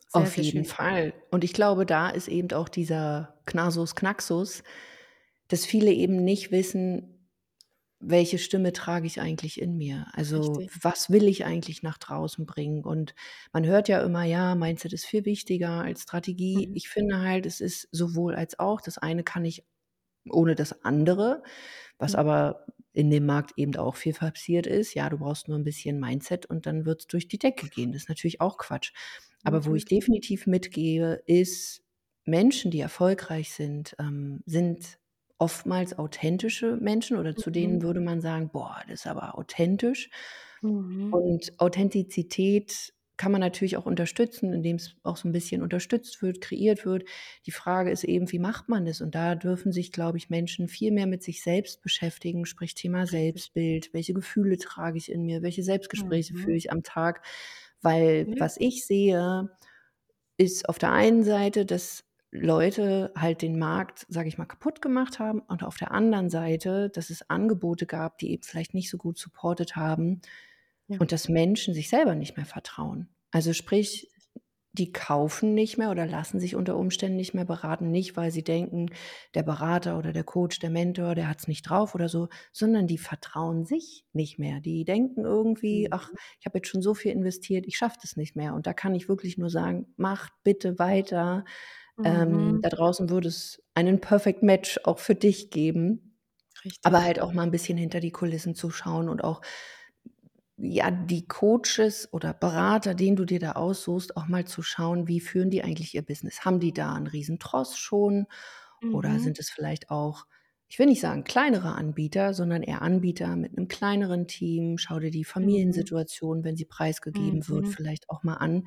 Sehr, 0.09 0.29
Auf 0.29 0.31
sehr 0.31 0.43
jeden 0.43 0.63
schön. 0.63 0.65
Fall. 0.65 1.13
Und 1.31 1.43
ich 1.43 1.53
glaube, 1.53 1.85
da 1.85 2.09
ist 2.09 2.27
eben 2.27 2.51
auch 2.53 2.69
dieser 2.69 3.39
Knasus 3.45 3.95
Knaxus, 3.95 4.63
dass 5.49 5.65
viele 5.65 5.91
eben 5.93 6.23
nicht 6.23 6.51
wissen, 6.51 7.29
welche 7.99 8.39
Stimme 8.39 8.73
trage 8.73 9.07
ich 9.07 9.21
eigentlich 9.21 9.61
in 9.61 9.77
mir? 9.77 10.07
Also, 10.13 10.63
Richtig. 10.71 10.71
was 10.81 11.09
will 11.11 11.27
ich 11.27 11.45
eigentlich 11.45 11.83
nach 11.83 11.97
draußen 11.99 12.45
bringen? 12.47 12.83
Und 12.85 13.15
man 13.53 13.65
hört 13.65 13.89
ja 13.89 14.01
immer: 14.03 14.23
„Ja, 14.25 14.55
Mindset 14.55 14.93
ist 14.93 15.05
viel 15.07 15.25
wichtiger 15.25 15.81
als 15.83 16.03
Strategie.“ 16.03 16.69
Mhm. 16.69 16.75
Ich 16.75 16.89
finde 16.89 17.19
halt, 17.21 17.45
es 17.47 17.61
ist 17.61 17.89
sowohl 17.91 18.35
als 18.35 18.59
auch. 18.59 18.81
Das 18.81 18.97
eine 18.99 19.23
kann 19.23 19.43
nicht 19.43 19.65
ohne 20.29 20.55
das 20.55 20.83
andere, 20.85 21.43
was 21.99 22.15
Mhm. 22.15 22.15
aber 22.15 22.67
in 22.97 23.11
dem 23.11 23.25
Markt 23.27 23.53
eben 23.57 23.75
auch 23.77 23.95
viel 23.97 24.13
passiert 24.13 24.67
ist. 24.67 24.93
Ja, 24.95 25.09
du 25.09 25.19
brauchst 25.19 25.47
nur 25.49 25.57
'n 25.59 25.63
bisschen 25.65 25.99
Mindset 25.99 26.45
und 26.47 26.65
dann 26.67 26.85
wird's 26.85 27.07
durch 27.07 27.27
die 27.29 27.39
Decke 27.39 27.67
gehen. 27.69 27.91
Das 27.93 28.03
ist 28.03 28.09
natürlich 28.09 28.41
auch 28.41 28.57
Quatsch. 28.57 28.93
Aber 29.43 29.65
wo 29.65 29.75
ich 29.75 29.87
definitiv 29.87 30.47
mitgehe, 30.47 31.15
ist, 31.27 31.83
Menschen, 32.25 32.71
die 32.71 32.79
erfolgreich 32.81 33.51
sind, 33.51 33.95
ähm, 33.99 34.41
sind 34.45 34.99
oftmals 35.39 35.97
authentische 35.99 36.77
Menschen 36.77 37.17
oder 37.17 37.35
zu 37.37 37.51
Mhm. 37.51 37.51
denen 37.51 37.81
würde 37.83 38.01
man 38.01 38.21
sagen: 38.21 38.49
„Boah, 38.51 38.81
das 38.87 39.01
ist 39.01 39.07
aber 39.07 39.37
authentisch.“ 39.37 40.09
Mhm. 40.61 41.27
Und 41.29 41.53
Authentizität 41.59 42.93
kann 43.17 43.31
man 43.31 43.41
natürlich 43.41 43.77
auch 43.77 43.85
unterstützen, 43.85 44.53
indem's 44.53 44.95
auch 45.03 45.17
so 45.17 45.27
'n 45.27 45.31
bisschen 45.31 45.61
unterstützt 45.63 46.21
wird, 46.21 46.41
kreiert 46.41 46.85
wird. 46.85 47.03
Die 47.45 47.51
Frage 47.51 47.91
ist 47.91 48.03
eben, 48.03 48.31
wie 48.31 48.39
macht 48.39 48.69
man 48.69 48.85
das? 48.85 49.01
Und 49.01 49.15
da 49.15 49.35
dürfen 49.35 49.71
sich, 49.71 49.91
glaube 49.91 50.17
ich, 50.17 50.29
Menschen 50.29 50.67
viel 50.67 50.91
mehr 50.91 51.07
mit 51.07 51.23
sich 51.23 51.41
selbst 51.43 51.81
beschäftigen, 51.81 52.45
sprich 52.45 52.75
Thema. 52.75 53.07
Selbstbild. 53.07 53.93
Welche 53.93 54.13
Gefühle 54.13 54.57
trage 54.57 54.97
ich 54.97 55.11
in 55.11 55.23
mir? 55.23 55.41
Welche 55.41 55.63
Selbstgespräche 55.63 56.33
führe 56.35 56.55
Mhm. 56.55 56.57
ich 56.57 56.71
am 56.71 56.83
Tag? 56.83 57.25
Weil 57.81 58.29
was 58.37 58.57
ich 58.59 58.85
sehe, 58.85 59.49
ist 60.37 60.69
auf 60.69 60.77
der 60.79 60.91
einen 60.91 61.23
Seite, 61.23 61.65
dass 61.65 62.05
Leute 62.31 63.11
halt 63.17 63.41
den 63.41 63.57
Markt, 63.59 64.05
sage 64.09 64.27
ich 64.27 64.37
mal, 64.37 64.45
kaputt 64.45 64.81
gemacht 64.81 65.19
haben 65.19 65.39
und 65.41 65.63
auf 65.63 65.77
der 65.77 65.91
anderen 65.91 66.29
Seite, 66.29 66.89
dass 66.89 67.09
es 67.09 67.29
Angebote 67.29 67.85
gab, 67.87 68.17
die 68.19 68.31
eben 68.33 68.43
vielleicht 68.43 68.73
nicht 68.73 68.89
so 68.89 68.97
gut 68.97 69.17
supported 69.17 69.75
haben 69.75 70.21
Ja. 70.89 70.99
und 70.99 71.11
dass 71.11 71.29
Menschen 71.29 71.73
sich 71.73 71.89
selber 71.89 72.15
nicht 72.15 72.37
mehr 72.37 72.45
vertrauen. 72.45 73.09
Also, 73.33 73.53
sprich, 73.53 74.09
die 74.73 74.91
kaufen 74.91 75.55
nicht 75.55 75.77
mehr 75.77 75.91
oder 75.91 76.05
lassen 76.05 76.39
sich 76.39 76.55
unter 76.55 76.77
Umständen 76.77 77.17
nicht 77.17 77.33
mehr 77.33 77.45
beraten, 77.45 77.91
nicht, 77.91 78.15
weil 78.17 78.31
sie 78.31 78.43
denken, 78.43 78.87
der 79.33 79.43
Berater 79.43 79.97
oder 79.97 80.13
der 80.13 80.23
Coach, 80.23 80.59
der 80.59 80.69
Mentor, 80.69 81.15
der 81.15 81.27
hat's 81.29 81.47
nicht 81.47 81.63
drauf 81.69 81.95
oder 81.95 82.09
so, 82.09 82.29
sondern 82.53 82.87
die 82.87 82.99
vertrauen 82.99 83.65
sich 83.65 84.05
nicht 84.13 84.39
mehr. 84.39 84.59
Die 84.61 84.85
denken 84.85 85.25
irgendwie: 85.25 85.89
„Ach, 85.91 86.11
Mhm. 86.11 86.17
ich 86.39 86.45
habe 86.45 86.59
jetzt 86.59 86.69
schon 86.69 86.81
so 86.83 86.93
viel 86.93 87.11
investiert, 87.11 87.65
ich 87.67 87.77
schaffe 87.77 87.97
das 88.01 88.17
nicht 88.17 88.35
mehr.“ 88.35 88.53
Und 88.53 88.67
da 88.67 88.73
kann 88.73 88.95
ich 88.95 89.09
wirklich 89.09 89.37
nur 89.37 89.49
sagen: 89.49 89.87
„Macht 89.97 90.31
bitte 90.43 90.79
weiter.“ 90.79 91.43
Ähm, 92.03 92.59
Mhm. 92.59 92.63
da 92.63 92.69
draußen 92.69 93.09
würde 93.09 93.29
es 93.29 93.63
einen 93.75 94.01
Perfect 94.01 94.43
Match 94.43 94.79
auch 94.85 94.99
für 94.99 95.15
dich 95.15 95.51
geben. 95.51 96.19
Aber 96.83 97.03
Richtig. 97.03 97.03
halt 97.03 97.19
auch 97.21 97.33
mal 97.33 97.43
'n 97.47 97.51
bisschen 97.51 97.77
hinter 97.77 97.99
die 98.01 98.11
Kulissen 98.11 98.55
zu 98.55 98.71
schauen 98.71 99.09
und 99.09 99.23
auch 99.23 99.41
ja, 100.57 100.91
die 100.91 101.27
Coaches 101.27 102.11
oder 102.13 102.33
Berater, 102.33 102.95
den 102.95 103.15
du 103.15 103.25
dir 103.25 103.39
da 103.39 103.53
aussuchst, 103.53 104.17
auch 104.17 104.27
mal 104.27 104.45
zu 104.45 104.63
schauen, 104.63 105.07
wie 105.07 105.19
führen 105.21 105.49
die 105.51 105.63
eigentlich 105.63 105.93
ihr 105.95 106.01
Business? 106.03 106.45
Haben 106.45 106.59
die 106.59 106.73
da 106.73 106.95
'n 106.95 107.07
Riesentross 107.07 107.77
schon 107.77 108.27
oder 108.91 109.19
Mhm. 109.19 109.19
sind 109.19 109.39
es 109.39 109.49
vielleicht 109.49 109.89
auch 109.91 110.25
ich 110.69 110.79
will 110.79 110.87
nicht 110.87 110.99
sagen 110.99 111.23
kleinere 111.23 111.75
Anbieter, 111.75 112.33
sondern 112.33 112.61
eher 112.61 112.81
Anbieter 112.81 113.37
mit 113.37 113.57
einem 113.57 113.69
kleineren 113.69 114.27
Team. 114.27 114.77
Schau 114.77 114.99
dir 114.99 115.11
die 115.11 115.23
Mhm. 115.39 115.87
Familiensituation, 116.03 116.43
wenn 116.43 116.57
sie 116.57 116.65
preisgegeben 116.65 117.47
wird, 117.47 117.69
Mhm. 117.69 117.77
vielleicht 117.77 118.09
auch 118.09 118.23
mal 118.23 118.33
an. 118.35 118.65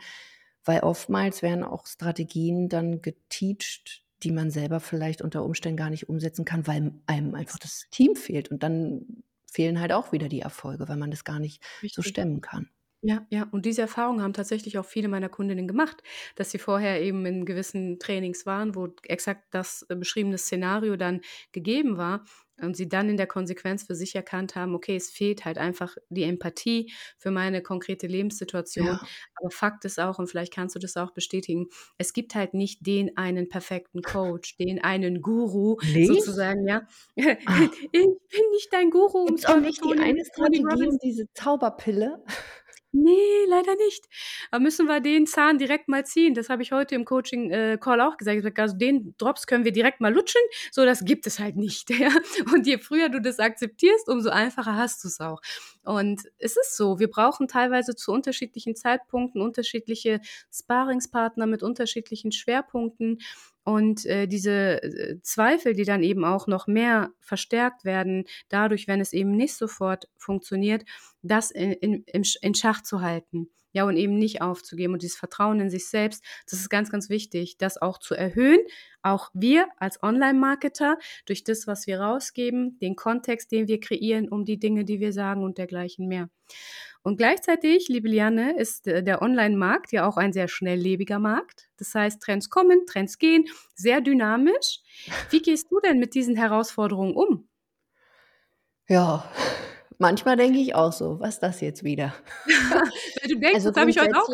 Weil 0.65 0.81
oftmals 0.81 1.43
werden 1.43 1.65
auch 1.65 1.87
Strategien 1.87 2.69
dann 2.71 3.03
geteacht, 3.03 4.05
die 4.23 4.31
man 4.33 4.51
selber 4.51 4.81
vielleicht 4.81 5.23
unter 5.23 5.45
Umständen 5.45 5.77
gar 5.79 5.91
nicht 5.91 6.09
umsetzen 6.09 6.45
kann, 6.47 6.67
weil 6.67 6.93
einem 7.07 7.35
einfach 7.35 7.59
das 7.59 7.87
Team 7.91 8.17
fehlt. 8.17 8.51
Und 8.51 8.63
dann 8.63 9.23
fehlen 9.51 9.81
halt 9.81 9.93
auch 9.93 10.13
wieder 10.13 10.29
die 10.29 10.41
Erfolge, 10.41 10.89
weil 10.89 10.97
man 10.97 11.11
das 11.11 11.25
gar 11.25 11.39
nicht 11.41 11.63
so 11.91 12.03
Richtig. 12.03 12.03
stemmen 12.03 12.41
kann. 12.41 12.71
Ja, 13.03 13.27
ja. 13.31 13.45
Und 13.51 13.65
diese 13.65 13.81
Erfahrung 13.81 14.21
haben 14.21 14.35
tatsächlich 14.35 14.77
auch 14.77 14.85
viele 14.85 15.09
meiner 15.09 15.31
Kundinnen 15.31 15.67
gemacht, 15.67 16.03
dass 16.35 16.51
sie 16.51 16.59
vorher 16.59 17.01
eben 17.01 17.25
in 17.25 17.47
gewissen 17.47 17.99
Trainings 17.99 18.45
waren, 18.45 18.75
wo 18.75 18.89
exakt 19.05 19.55
das 19.55 19.87
äh, 19.89 19.97
beschriebene 19.97 20.37
Szenario 20.37 20.97
dann 20.97 21.23
gegeben 21.53 21.97
war 21.97 22.25
und 22.63 22.77
sie 22.77 22.89
dann 22.89 23.09
in 23.09 23.17
der 23.17 23.27
Konsequenz 23.27 23.85
für 23.85 23.95
sich 23.95 24.15
erkannt 24.15 24.55
haben, 24.55 24.75
okay, 24.75 24.97
es 24.97 25.11
fehlt 25.11 25.45
halt 25.45 25.59
einfach 25.59 25.97
die 26.09 26.25
Empathie 26.25 26.93
für 27.19 27.31
meine 27.31 27.63
konkrete 27.63 28.07
Lebenssituation. 28.07 28.87
Ja. 28.87 29.01
Aber 29.37 29.51
Fakt 29.51 29.85
ist 29.85 29.99
auch, 29.99 30.19
und 30.19 30.29
vielleicht 30.29 30.53
kannst 30.53 30.75
du 30.75 30.79
das 30.79 30.97
auch 30.97 31.13
bestätigen, 31.13 31.69
es 31.99 32.13
gibt 32.13 32.35
halt 32.35 32.55
nicht 32.55 32.87
den 32.87 33.17
einen 33.17 33.49
perfekten 33.49 34.03
Coach, 34.03 34.57
den 34.57 34.83
einen 34.83 35.23
Guru 35.23 35.77
Nicht? 35.93 36.09
sozusagen, 36.09 36.67
ja. 36.67 36.83
Ah. 37.47 37.69
Ich 37.93 38.39
bin 38.39 38.51
nicht 38.53 38.73
dein 38.73 38.91
Guru, 38.91 39.27
es 39.35 39.45
auch 39.45 39.61
nicht 39.61 39.85
die 39.85 39.99
eine 39.99 40.25
Strategie 40.25 40.89
und 40.89 41.03
diese 41.03 41.27
Zauberpille? 41.35 42.23
Nee, 42.93 43.45
leider 43.47 43.77
nicht. 43.77 44.09
Da 44.51 44.59
müssen 44.59 44.87
wir 44.87 45.01
den 45.01 45.27
Zahn 45.27 45.59
direkt 45.59 45.89
mal 45.89 46.05
ziehen. 46.05 46.35
Das 46.35 46.49
habe 46.49 46.63
ich 46.63 46.73
heute 46.73 46.97
im 46.97 47.05
Coaching-Call 47.05 48.01
auch 48.01 48.17
gesagt. 48.17 48.37
Ich 48.37 48.43
habe 48.45 48.51
gesagt, 48.53 48.59
also 48.59 48.77
den 48.77 49.15
Drops 49.17 49.47
können 49.47 49.65
wir 49.65 49.71
direkt 49.71 50.01
mal 50.01 50.13
lutschen. 50.13 50.41
So, 50.73 50.85
das 50.85 51.05
gibt 51.05 51.27
es 51.27 51.39
halt 51.39 51.57
nicht. 51.57 51.89
Ja? 52.01 52.09
Und 52.55 52.67
je 52.67 52.79
früher 52.79 53.11
du 53.11 53.21
das 53.21 53.39
akzeptierst, 53.39 54.09
umso 54.09 54.31
einfacher 54.31 54.75
hast 54.75 55.05
du 55.05 55.09
es 55.09 55.21
auch. 55.21 55.41
Und 55.85 56.23
es 56.39 56.57
ist 56.57 56.77
so, 56.77 56.99
wir 56.99 57.11
brauchen 57.11 57.47
teilweise 57.47 57.95
zu 57.95 58.11
unterschiedlichen 58.11 58.75
Zeitpunkten 58.75 59.43
unterschiedliche 59.43 60.21
Sparingspartner 60.53 61.47
mit 61.47 61.63
unterschiedlichen 61.63 62.33
Schwerpunkten. 62.33 63.19
Und 63.71 64.05
äh, 64.05 64.27
diese 64.27 64.83
äh, 64.83 65.23
Zweifel, 65.23 65.75
die 65.75 65.85
dann 65.85 66.03
eben 66.03 66.25
auch 66.25 66.49
noch 66.49 66.67
mehr 66.67 67.11
verstärkt 67.21 67.85
werden, 67.85 68.25
dadurch, 68.49 68.89
wenn 68.89 69.01
es 69.01 69.13
eben 69.13 69.31
nicht 69.31 69.55
sofort 69.55 70.09
funktioniert, 70.17 70.83
das 71.23 71.53
in, 71.53 71.71
in, 71.75 72.03
in, 72.03 72.25
in 72.43 72.55
Schach 72.57 72.83
zu 72.83 73.01
halten. 73.01 73.49
Ja, 73.73 73.85
und 73.85 73.97
eben 73.97 74.19
nicht 74.19 74.43
aufzugeben 74.43 74.95
und 74.95 75.03
dieses 75.03 75.17
Vertrauen 75.17 75.61
in 75.61 75.71
sich 75.71 75.89
selbst, 75.89 76.25
das 76.51 76.59
ist 76.59 76.69
ganz, 76.69 76.91
ganz 76.91 77.09
wichtig, 77.11 77.59
das 77.59 77.81
auch 77.81 77.99
zu 77.99 78.17
erhöhen. 78.17 78.59
Auch 79.03 79.31
wir 79.35 79.69
als 79.77 80.03
Online-Marketer, 80.03 80.99
durch 81.27 81.45
das, 81.45 81.69
was 81.69 81.87
wir 81.87 82.01
rausgeben, 82.01 82.77
den 82.81 82.97
Kontext, 82.97 83.53
den 83.53 83.69
wir 83.69 83.79
kreieren, 83.79 84.29
um 84.29 84.45
die 84.45 84.59
Dinge, 84.59 84.85
die 84.85 84.99
wir 84.99 85.13
sagen 85.13 85.45
und 85.45 85.59
dergleichen 85.59 86.09
mehr. 86.09 86.29
Und 87.03 87.17
gleichzeitig, 87.17 87.89
liebe 87.89 88.09
Liane, 88.09 88.59
ist 88.59 88.87
äh, 88.87 89.03
der 89.03 89.23
Online-Markt 89.23 89.93
ja 89.93 90.07
auch 90.07 90.17
ein 90.17 90.33
sehr 90.33 90.49
schnelllebiger 90.49 91.19
Markt. 91.19 91.71
Das 91.79 91.95
heißt, 91.95 92.21
Trends 92.23 92.51
kommen, 92.51 92.85
Trends 92.87 93.19
gehen, 93.19 93.47
sehr 93.75 94.01
dynamisch. 94.01 94.81
Wie 95.31 95.41
gehst 95.43 95.71
du 95.71 95.81
denn 95.81 95.99
mit 95.99 96.15
diesen 96.15 96.37
Herausforderungen 96.37 97.15
um? 97.15 97.49
Ja, 98.89 99.31
manchmal 99.99 100.37
denke 100.37 100.59
ich 100.59 100.75
auch 100.75 100.93
so, 100.93 101.21
was 101.21 101.35
ist 101.35 101.43
das 101.43 101.61
jetzt 101.61 101.85
wieder? 101.85 102.15
Du 103.29 103.39
denkst, 103.39 103.55
Also 103.55 103.71
das 103.71 103.81
habe 103.81 103.91
ich 103.91 104.01
heute 104.01 104.17
auch. 104.17 104.29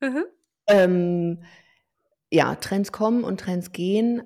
Mhm. 0.00 0.24
ähm, 0.68 1.44
ja, 2.30 2.54
Trends 2.54 2.92
kommen 2.92 3.24
und 3.24 3.40
Trends 3.40 3.72
gehen. 3.72 4.22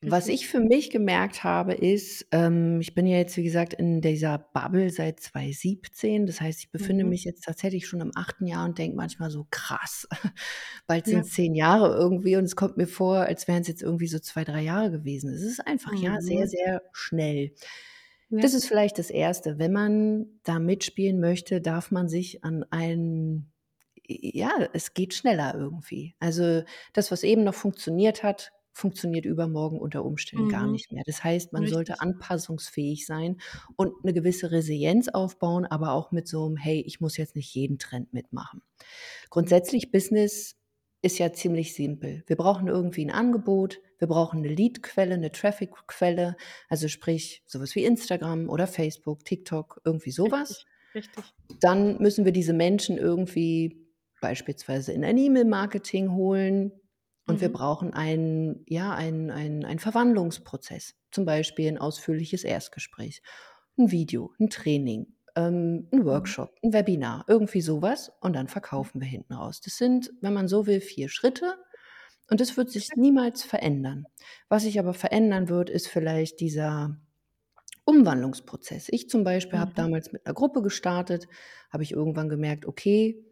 Was 0.00 0.28
Richtig. 0.28 0.42
ich 0.42 0.48
für 0.48 0.60
mich 0.60 0.90
gemerkt 0.90 1.42
habe, 1.42 1.74
ist, 1.74 2.24
ähm, 2.30 2.80
ich 2.80 2.94
bin 2.94 3.04
ja 3.04 3.16
jetzt, 3.16 3.36
wie 3.36 3.42
gesagt, 3.42 3.74
in 3.74 4.00
dieser 4.00 4.38
Bubble 4.38 4.90
seit 4.90 5.18
2017. 5.18 6.24
Das 6.24 6.40
heißt, 6.40 6.60
ich 6.60 6.70
befinde 6.70 7.02
Mhm. 7.02 7.10
mich 7.10 7.24
jetzt 7.24 7.42
tatsächlich 7.44 7.88
schon 7.88 8.00
im 8.00 8.12
achten 8.14 8.46
Jahr 8.46 8.64
und 8.64 8.78
denke 8.78 8.96
manchmal 8.96 9.30
so, 9.30 9.48
krass, 9.50 10.06
bald 10.86 11.06
Ja. 11.08 11.14
sind 11.14 11.20
es 11.26 11.32
zehn 11.32 11.52
Jahre 11.56 11.96
irgendwie 11.96 12.36
und 12.36 12.44
es 12.44 12.54
kommt 12.54 12.76
mir 12.76 12.86
vor, 12.86 13.16
als 13.16 13.48
wären 13.48 13.62
es 13.62 13.68
jetzt 13.68 13.82
irgendwie 13.82 14.06
so 14.06 14.20
zwei, 14.20 14.44
drei 14.44 14.62
Jahre 14.62 14.92
gewesen. 14.92 15.32
Es 15.34 15.42
ist 15.42 15.66
einfach, 15.66 15.92
ja, 15.94 16.20
sehr, 16.20 16.44
Mhm. 16.44 16.48
sehr 16.48 16.82
schnell. 16.92 17.52
Ja. 18.30 18.40
Das 18.40 18.54
ist 18.54 18.66
vielleicht 18.66 18.98
das 19.00 19.10
Erste. 19.10 19.58
Wenn 19.58 19.72
man 19.72 20.26
da 20.44 20.60
mitspielen 20.60 21.18
möchte, 21.18 21.60
darf 21.60 21.90
man 21.90 22.08
sich 22.08 22.44
an 22.44 22.64
einen, 22.70 23.52
ja, 24.06 24.50
es 24.74 24.94
geht 24.94 25.14
schneller 25.14 25.54
irgendwie. 25.56 26.14
Also 26.20 26.62
das, 26.92 27.10
was 27.10 27.24
eben 27.24 27.42
noch 27.42 27.54
funktioniert 27.54 28.22
hat, 28.22 28.52
funktioniert 28.78 29.24
übermorgen 29.26 29.78
unter 29.80 30.04
Umständen 30.04 30.48
gar 30.48 30.66
Mhm. 30.66 30.72
nicht 30.72 30.92
mehr. 30.92 31.02
Das 31.04 31.24
heißt, 31.24 31.52
man 31.52 31.66
sollte 31.66 31.92
Richtig. 31.92 32.00
anpassungsfähig 32.00 33.06
sein 33.06 33.38
und 33.76 33.92
eine 34.02 34.12
gewisse 34.12 34.50
Resilienz 34.52 35.08
aufbauen, 35.08 35.66
aber 35.66 35.92
auch 35.92 36.12
mit 36.12 36.28
so 36.28 36.46
einem, 36.46 36.56
hey, 36.56 36.80
ich 36.86 37.00
muss 37.00 37.16
jetzt 37.16 37.34
nicht 37.36 37.52
jeden 37.54 37.78
Trend 37.78 38.12
mitmachen. 38.12 38.62
Grundsätzlich 39.30 39.90
Business 39.90 40.56
ist 41.02 41.18
ja 41.18 41.32
ziemlich 41.32 41.74
simpel. 41.74 42.24
Wir 42.26 42.36
brauchen 42.36 42.68
irgendwie 42.68 43.04
ein 43.04 43.10
Angebot, 43.10 43.80
wir 43.98 44.08
brauchen 44.08 44.38
eine 44.44 44.48
Leadquelle, 44.54 45.14
eine 45.14 45.30
Trafficquelle, 45.32 46.36
also 46.68 46.88
sprich 46.88 47.42
sowas 47.46 47.74
wie 47.74 47.84
Instagram 47.84 48.48
oder 48.48 48.66
Facebook, 48.66 49.24
TikTok, 49.24 49.80
irgendwie 49.84 50.10
sowas. 50.12 50.64
Richtig. 50.94 50.94
Richtig. 50.94 51.24
Dann 51.60 51.98
müssen 51.98 52.24
wir 52.24 52.32
diese 52.32 52.52
Menschen 52.52 52.96
irgendwie 52.98 53.86
beispielsweise 54.20 54.92
in 54.92 55.04
ein 55.04 55.16
E-Mail-Marketing 55.18 56.12
holen 56.12 56.72
und 57.28 57.40
wir 57.42 57.50
Mhm. 57.50 57.52
brauchen 57.52 57.94
einen, 57.94 58.64
ja, 58.68 58.94
einen, 58.94 59.30
einen, 59.30 59.64
einen 59.66 59.78
Verwandlungsprozess, 59.80 60.96
zum 61.12 61.26
Beispiel 61.26 61.68
ein 61.68 61.78
ausführliches 61.78 62.44
Erstgespräch, 62.44 63.22
ein 63.78 63.90
Video, 63.92 64.32
ein 64.40 64.50
Training, 64.50 65.14
ähm, 65.36 65.88
ein 65.92 66.04
Mhm. 66.12 66.34
Workshop, 66.44 66.54
ein 66.64 66.72
Webinar, 66.72 67.24
irgendwie 67.28 67.60
sowas 67.60 68.12
und 68.20 68.34
dann 68.34 68.48
verkaufen 68.48 69.00
wir 69.00 69.08
hinten 69.08 69.34
raus. 69.34 69.60
Das 69.60 69.76
sind, 69.76 70.12
wenn 70.22 70.34
man 70.34 70.48
so 70.48 70.66
will, 70.66 70.80
vier 70.80 71.08
Schritte 71.08 71.54
und 72.30 72.40
das 72.40 72.56
wird 72.56 72.70
sich 72.70 72.96
niemals 72.96 73.44
verändern. 73.44 74.08
Was 74.48 74.64
sich 74.64 74.78
aber 74.78 74.94
verändern 74.94 75.48
wird, 75.48 75.70
ist 75.70 75.88
vielleicht 75.88 76.40
dieser 76.40 76.98
Umwandlungsprozess. 77.84 78.88
Ich 78.90 79.08
zum 79.08 79.24
Beispiel 79.24 79.58
habe 79.58 79.72
Mhm. 79.72 79.74
damals 79.74 80.12
mit 80.12 80.26
einer 80.26 80.34
Gruppe 80.34 80.62
gestartet, 80.62 81.26
habe 81.70 81.82
ich 81.82 81.92
irgendwann 81.92 82.28
gemerkt, 82.28 82.66
okay, 82.66 83.24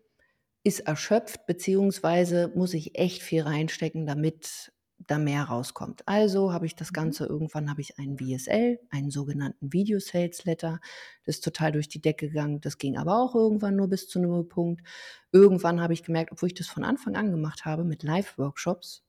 ist 0.67 0.81
erschöpft, 0.81 1.47
beziehungsweise 1.47 2.53
muss 2.55 2.75
ich 2.75 2.99
echt 2.99 3.23
viel 3.23 3.43
reinstecken, 3.43 4.07
damit 4.07 4.73
da 4.99 5.19
mehr 5.19 5.45
rauskommt. 5.45 6.03
Also 6.09 6.53
habe 6.53 6.67
ich 6.67 6.75
das 6.75 6.93
Mhm. 6.93 6.93
Ganze, 6.93 7.27
irgendwann 7.27 7.71
habe 7.71 7.83
ich 7.83 7.99
einen 7.99 8.19
VSL, 8.19 8.81
einen 8.91 9.11
sogenannten 9.11 9.73
Video 9.73 9.99
Sales 10.01 10.45
Letter. 10.45 10.81
Das 11.25 11.37
ist 11.37 11.45
total 11.45 11.73
durch 11.73 11.89
die 11.89 12.01
Decke 12.01 12.29
gegangen. 12.29 12.61
Das 12.63 12.79
ging 12.79 12.97
aber 12.97 13.19
auch 13.23 13.35
irgendwann 13.35 13.77
nur 13.77 13.89
bis 13.89 14.09
zu 14.09 14.19
einem 14.19 14.49
Punkt. 14.49 14.83
Irgendwann 15.33 15.81
habe 15.83 15.93
ich 15.93 16.03
gemerkt, 16.03 16.33
obwohl 16.33 16.49
ich 16.49 16.55
das 16.55 16.69
von 16.69 16.85
Anfang 16.85 17.17
an 17.17 17.31
gemacht 17.31 17.65
habe 17.67 17.85
mit 17.85 18.03
Live-Workshops, 18.03 19.05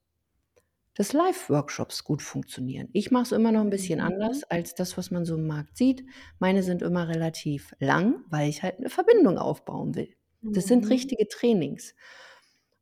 dass 0.96 1.14
Live-Workshops 1.14 2.04
gut 2.04 2.22
funktionieren. 2.22 2.90
Ich 2.94 3.10
mache 3.12 3.24
es 3.24 3.32
immer 3.32 3.52
noch 3.54 3.62
ein 3.62 3.70
bisschen 3.70 4.00
Mhm. 4.00 4.02
anders 4.02 4.44
als 4.44 4.76
das, 4.76 4.98
was 4.98 5.12
man 5.12 5.24
so 5.26 5.36
im 5.36 5.48
Markt 5.48 5.78
sieht. 5.78 6.04
Meine 6.40 6.62
sind 6.64 6.82
immer 6.82 7.08
relativ 7.08 7.74
lang, 7.80 8.26
weil 8.30 8.50
ich 8.50 8.64
halt 8.64 8.78
eine 8.80 8.90
Verbindung 8.90 9.38
aufbauen 9.38 9.96
will. 9.96 10.14
Das 10.54 10.68
sind 10.68 10.90
Mhm. 10.90 10.90
richtige 10.90 11.28
Trainings. 11.28 11.96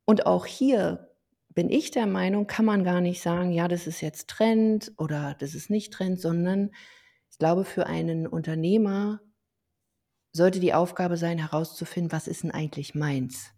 Und 0.04 0.26
auch 0.26 0.46
hier 0.46 1.10
bin 1.50 1.70
ich 1.70 1.90
der 1.90 2.06
Meinung, 2.06 2.46
kann 2.46 2.64
man 2.64 2.84
gar 2.84 3.00
nicht 3.00 3.22
sagen, 3.22 3.52
ja, 3.52 3.68
das 3.68 3.86
ist 3.86 4.00
jetzt 4.00 4.28
Trend 4.28 4.92
oder 4.98 5.36
das 5.38 5.54
ist 5.54 5.70
nicht 5.70 5.92
Trend, 5.92 6.20
sondern 6.20 6.72
ich 7.30 7.38
glaube, 7.38 7.64
für 7.64 7.86
einen 7.86 8.26
Unternehmer 8.26 9.20
sollte 10.32 10.60
die 10.60 10.72
Aufgabe 10.72 11.16
sein, 11.16 11.36
herauszufinden, 11.38 12.12
was 12.12 12.28
ist 12.28 12.44
denn 12.44 12.52
eigentlich 12.52 12.94
meins? 12.94 13.50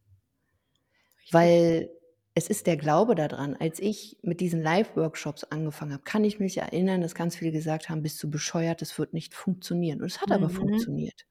Richtig. 1.21 1.31
Weil 1.31 1.91
es 2.35 2.49
ist 2.49 2.67
der 2.67 2.77
Glaube 2.77 3.15
daran. 3.15 3.57
Als 3.57 3.81
ich 3.81 4.19
mit 4.23 4.41
diesen 4.41 4.63
Live-Workshops 4.63 5.45
angefangen 5.45 5.93
habe, 5.93 6.05
kann 6.05 6.25
ich 6.25 6.39
mich 6.39 6.59
erinnern, 6.59 7.01
dass 7.01 7.15
ganz 7.15 7.37
viele 7.37 7.53
gesagt 7.53 7.89
haben, 7.89 8.03
bist 8.03 8.23
du 8.23 8.31
bescheuert, 8.31 8.81
das 8.83 8.99
wird 8.99 9.13
nicht 9.13 9.35
funktionieren. 9.35 10.01
Und 10.01 10.07
es 10.07 10.21
hat 10.21 10.33
aber 10.33 10.49
Mhm. 10.49 10.51
funktioniert. 10.51 11.27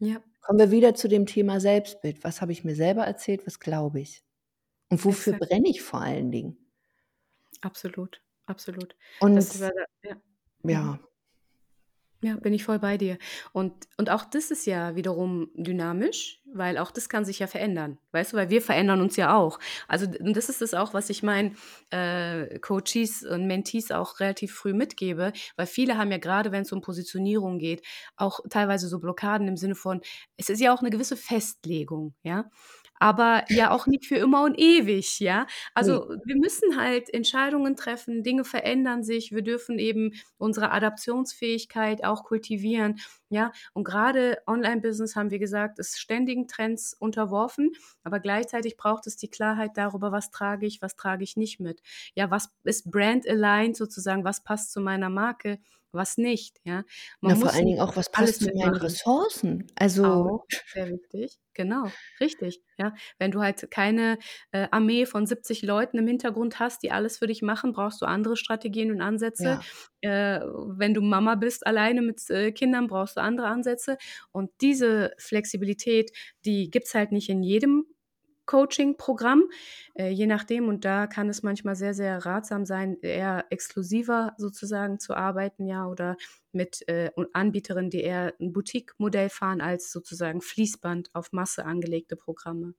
Ja. 0.00 0.22
Kommen 0.40 0.58
wir 0.58 0.70
wieder 0.70 0.94
zu 0.94 1.08
dem 1.08 1.26
Thema 1.26 1.60
Selbstbild. 1.60 2.24
Was 2.24 2.40
habe 2.40 2.52
ich 2.52 2.64
mir 2.64 2.74
selber 2.74 3.04
erzählt? 3.04 3.46
Was 3.46 3.60
glaube 3.60 4.00
ich? 4.00 4.22
Und 4.88 5.04
wofür 5.04 5.34
Exakt. 5.34 5.50
brenne 5.50 5.68
ich 5.68 5.82
vor 5.82 6.00
allen 6.00 6.30
Dingen? 6.30 6.56
Absolut. 7.60 8.22
Absolut. 8.46 8.96
Und 9.20 9.36
da 9.60 9.70
ja. 10.02 10.14
Mhm. 10.62 10.70
ja, 10.70 10.98
Ja, 12.22 12.36
bin 12.36 12.52
ich 12.52 12.64
voll 12.64 12.78
bei 12.78 12.98
dir. 12.98 13.16
Und, 13.52 13.72
und 13.96 14.10
auch 14.10 14.24
das 14.26 14.50
ist 14.50 14.66
ja 14.66 14.94
wiederum 14.94 15.50
dynamisch, 15.54 16.42
weil 16.52 16.76
auch 16.76 16.90
das 16.90 17.08
kann 17.08 17.24
sich 17.24 17.38
ja 17.38 17.46
verändern. 17.46 17.96
Weißt 18.12 18.32
du, 18.32 18.36
weil 18.36 18.50
wir 18.50 18.60
verändern 18.60 19.00
uns 19.00 19.16
ja 19.16 19.34
auch. 19.34 19.58
Also, 19.88 20.06
und 20.06 20.36
das 20.36 20.50
ist 20.50 20.60
es 20.60 20.74
auch, 20.74 20.92
was 20.92 21.08
ich 21.08 21.22
meinen 21.22 21.56
äh, 21.88 22.58
Coaches 22.58 23.22
und 23.22 23.46
Mentees 23.46 23.90
auch 23.90 24.20
relativ 24.20 24.52
früh 24.52 24.74
mitgebe, 24.74 25.32
weil 25.56 25.66
viele 25.66 25.96
haben 25.96 26.10
ja 26.10 26.18
gerade, 26.18 26.52
wenn 26.52 26.62
es 26.62 26.72
um 26.72 26.82
Positionierung 26.82 27.58
geht, 27.58 27.82
auch 28.16 28.40
teilweise 28.50 28.88
so 28.88 28.98
Blockaden 29.00 29.48
im 29.48 29.56
Sinne 29.56 29.74
von, 29.74 30.02
es 30.36 30.50
ist 30.50 30.60
ja 30.60 30.74
auch 30.74 30.80
eine 30.80 30.90
gewisse 30.90 31.16
Festlegung, 31.16 32.14
ja. 32.22 32.50
Aber 33.00 33.44
ja 33.48 33.72
auch 33.72 33.86
nicht 33.88 34.06
für 34.06 34.16
immer 34.16 34.44
und 34.44 34.56
ewig, 34.58 35.18
ja. 35.20 35.46
Also, 35.74 36.08
wir 36.24 36.36
müssen 36.36 36.78
halt 36.80 37.12
Entscheidungen 37.12 37.74
treffen, 37.76 38.22
Dinge 38.22 38.44
verändern 38.44 39.02
sich, 39.02 39.32
wir 39.32 39.42
dürfen 39.42 39.78
eben 39.80 40.12
unsere 40.38 40.70
Adaptionsfähigkeit 40.72 42.04
auch 42.04 42.24
kultivieren, 42.24 43.00
ja. 43.30 43.52
Und 43.74 43.84
grade 43.84 44.38
Online-Business, 44.46 45.16
haben 45.16 45.30
wir 45.30 45.38
gesagt, 45.40 45.78
ist 45.80 45.98
ständigen 46.00 46.46
Trends 46.48 46.94
unterworfen, 46.94 47.72
aber 48.04 48.20
gleichzeitig 48.20 48.76
braucht 48.76 49.06
es 49.08 49.16
die 49.16 49.28
Klarheit 49.30 49.72
darüber, 49.76 50.12
was 50.12 50.30
trage 50.30 50.66
ich, 50.66 50.82
was 50.82 50.96
trage 50.96 51.24
ich 51.24 51.36
nicht 51.36 51.60
mit. 51.60 51.80
Ja, 52.14 52.30
was 52.30 52.50
ist 52.64 52.90
brand 52.90 53.26
aligned 53.28 53.76
sozusagen, 53.76 54.24
was 54.24 54.44
passt 54.44 54.72
zu 54.72 54.80
meiner 54.80 55.10
Marke, 55.10 55.58
was 55.92 56.16
nicht, 56.18 56.58
ja. 56.64 56.84
Man 57.20 57.32
Na, 57.32 57.36
vor 57.36 57.52
allen 57.52 57.66
Dingen 57.66 57.80
auch, 57.80 57.96
was 57.96 58.10
passt 58.10 58.40
zu 58.42 58.50
meinen. 58.54 58.74
Ressourcen? 58.76 59.66
Also 59.76 60.04
Auch, 60.04 60.44
sehr 60.72 60.88
wichtig, 60.88 61.38
genau, 61.54 61.86
richtig, 62.20 62.62
ja. 62.78 62.94
Wenn 63.18 63.30
du 63.30 63.40
halt 63.40 63.70
keine, 63.70 64.18
äh, 64.52 64.68
Armee 64.70 65.06
von 65.06 65.26
70 65.26 65.62
Leuten 65.62 65.98
im 65.98 66.06
Hintergrund 66.06 66.58
hast, 66.60 66.82
die 66.82 66.90
alles 66.92 67.18
für 67.18 67.26
dich 67.26 67.42
machen, 67.42 67.72
brauchst 67.72 68.00
du 68.02 68.06
andere 68.06 68.36
Strategien 68.36 68.90
und 68.90 69.00
Ansätze. 69.00 69.60
Ja. 70.02 70.36
Äh, 70.36 70.40
wenn 70.76 70.94
du 70.94 71.00
Mama 71.02 71.34
bist, 71.34 71.66
alleine 71.66 72.02
mit, 72.02 72.28
äh, 72.30 72.52
Kindern, 72.52 72.86
brauchst 72.86 73.16
du 73.16 73.20
andere 73.22 73.48
Ansätze. 73.48 73.96
Und 74.32 74.50
diese 74.60 75.12
Flexibilität, 75.18 76.10
die 76.44 76.70
gibt's 76.70 76.94
halt 76.94 77.12
nicht 77.12 77.28
in 77.28 77.42
jedem 77.42 77.84
Coaching-Programm, 78.50 79.44
äh, 79.94 80.08
je 80.10 80.26
nachdem. 80.26 80.68
Und 80.68 80.84
da 80.84 81.06
kann 81.06 81.28
es 81.28 81.42
manchmal 81.42 81.76
sehr, 81.76 81.94
sehr 81.94 82.24
ratsam 82.26 82.64
sein, 82.66 82.98
eher 83.02 83.46
exklusiver 83.50 84.34
sozusagen 84.38 84.98
zu 85.00 85.14
arbeiten, 85.14 85.66
ja, 85.66 85.86
oder 85.88 86.16
mit, 86.52 86.86
äh, 86.88 87.10
Anbieterinnen, 87.34 87.90
die 87.90 88.02
eher 88.02 88.34
'n 88.40 88.52
Boutique-Modell 88.52 89.30
fahren 89.30 89.60
als 89.60 89.92
sozusagen 89.92 90.40
Fließband 90.42 91.10
auf 91.14 91.32
Masse 91.32 91.64
angelegte 91.64 92.16
Programme. 92.16 92.74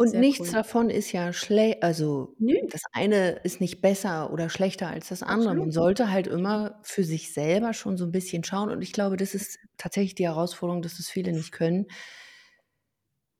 Und 0.00 0.14
Sehr 0.14 0.20
nichts 0.20 0.38
cool. 0.38 0.52
davon 0.52 0.90
ist 0.90 1.10
ja 1.10 1.32
schle 1.32 1.76
also, 1.82 2.36
Ne. 2.40 2.68
das 2.68 2.82
eine 2.92 3.30
ist 3.42 3.60
nicht 3.60 3.80
besser 3.80 4.32
oder 4.32 4.48
schlechter 4.48 4.86
als 4.88 5.08
das 5.08 5.24
andere. 5.24 5.54
Absolut 5.54 5.56
Man 5.56 5.72
sollte 5.72 6.08
halt 6.10 6.28
immer 6.28 6.78
für 6.84 7.02
sich 7.02 7.32
selber 7.34 7.72
schon 7.74 7.96
so 7.96 8.04
'n 8.04 8.12
bisschen 8.12 8.44
schauen 8.44 8.70
und 8.70 8.80
ich 8.82 8.92
glaube, 8.92 9.16
das 9.16 9.34
ist 9.34 9.58
tatsächlich 9.76 10.14
die 10.14 10.26
Herausforderung, 10.28 10.82
dass 10.82 10.98
das 10.98 11.08
viele 11.10 11.32
nicht 11.32 11.50
können. 11.50 11.86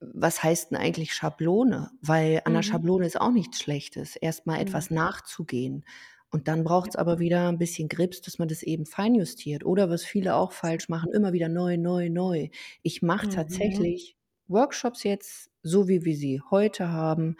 Was 0.02 0.42
heißt 0.44 0.70
'n 0.72 0.76
eigentlich 0.76 1.12
Schablone? 1.12 1.90
Weil 2.00 2.42
an 2.44 2.52
'ner 2.52 2.62
Mhm. 2.62 2.64
Schablone 2.64 3.04
ist 3.06 3.20
auch 3.20 3.32
nichts 3.32 3.60
Schlechtes, 3.60 4.14
erst 4.16 4.46
mal 4.46 4.56
Mhm. 4.58 4.60
etwas 4.60 4.90
nachzugehen. 4.90 5.84
Und 6.30 6.46
dann 6.46 6.62
braucht's 6.62 6.94
Ja. 6.94 6.96
aber 6.96 7.18
wieder 7.18 7.48
'n 7.48 7.58
bisschen 7.58 7.88
Grips, 7.88 8.20
dass 8.20 8.38
man 8.38 8.46
das 8.48 8.62
eben 8.62 8.86
feinjustiert. 8.86 9.64
Oder 9.64 9.90
was 9.90 10.04
viele 10.04 10.36
auch 10.36 10.52
falsch 10.52 10.88
machen, 10.88 11.10
immer 11.12 11.32
wieder 11.32 11.48
neu, 11.48 11.76
neu, 11.78 12.10
neu. 12.10 12.48
Ich 12.82 13.02
mache 13.02 13.22
Mhm. 13.22 13.28
tatsächlich 13.28 14.16
Workshops 14.46 15.02
jetzt, 15.02 15.50
so 15.62 15.88
wie 15.88 16.04
wir 16.04 16.16
sie 16.16 16.40
heute 16.50 16.90
haben, 16.92 17.36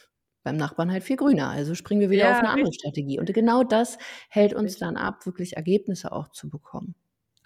beim 0.45 0.57
Nachbarn 0.57 0.93
halt 0.93 1.05
viel 1.05 1.17
grüner, 1.17 1.51
also 1.51 1.75
springen 1.75 2.01
wir 2.03 2.11
wieder 2.11 2.29
auf 2.31 2.41
Ja, 2.41 2.43
'ne 2.43 2.51
andere 2.51 2.73
richtig. 2.73 2.75
Strategie.“ 2.75 3.19
Und 3.21 3.33
genau 3.35 3.65
das 3.65 3.99
hält 4.31 4.55
uns 4.55 4.79
Richtig. 4.79 4.79
dann 4.79 4.97
ab, 4.97 5.27
wirklich 5.27 5.57
Ergebnisse 5.57 6.13
auch 6.13 6.29
zu 6.29 6.51
bekommen. 6.51 6.95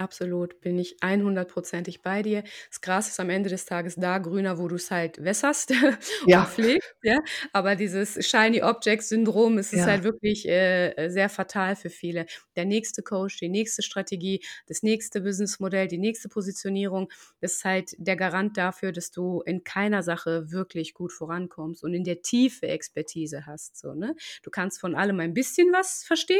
Absolut, 0.01 0.61
bin 0.61 0.79
ich 0.79 0.97
100 1.03 1.51
% 1.53 2.03
bei 2.05 2.23
dir. 2.23 2.45
Das 2.71 2.81
Gras 2.81 3.09
ist 3.09 3.19
am 3.19 3.31
Ende 3.31 3.49
des 3.51 3.65
Tages 3.67 3.97
da 3.97 4.19
grüner, 4.19 4.57
wo 4.57 4.69
du's 4.69 4.93
halt 4.93 5.23
wässerst 5.25 5.73
und 6.31 6.47
Ja. 6.47 6.49
pflegst, 6.49 6.89
ja? 7.03 7.19
Aber 7.53 7.75
dieses 7.75 8.15
Shiny 8.25 8.63
Object 8.63 9.03
Syndrom, 9.03 9.59
es 9.59 9.73
ist 9.73 9.87
Ja. 9.87 9.89
halt 9.89 10.05
wirklich, 10.05 10.47
äh, 10.49 11.09
sehr 11.09 11.29
fatal 11.29 11.75
für 11.75 11.91
viele. 11.91 12.27
Der 12.55 12.65
nächste 12.65 13.03
Coach, 13.03 13.39
die 13.39 13.49
nächste 13.49 13.83
Strategie, 13.83 14.41
das 14.69 14.85
nächste 14.85 15.21
Businessmodell, 15.21 15.89
die 15.89 15.99
nächste 15.99 16.29
Positionierung 16.29 17.11
ist 17.41 17.65
halt 17.65 17.91
der 17.99 18.15
Garant 18.15 18.57
dafür, 18.57 18.93
dass 18.93 19.11
du 19.11 19.43
in 19.47 19.65
keiner 19.65 20.05
Sache 20.05 20.53
wirklich 20.53 20.95
gut 20.95 21.13
vorankommst 21.13 21.83
und 21.83 21.93
in 21.93 22.05
der 22.05 22.23
Tiefe 22.23 22.69
Expertise 22.69 23.47
hast, 23.47 23.77
so, 23.77 23.95
ne? 23.95 24.15
Du 24.45 24.51
kannst 24.51 24.79
von 24.81 24.95
allem 24.95 25.19
ein 25.19 25.35
bisschen 25.35 25.73
was 25.73 26.05
verstehen, 26.05 26.39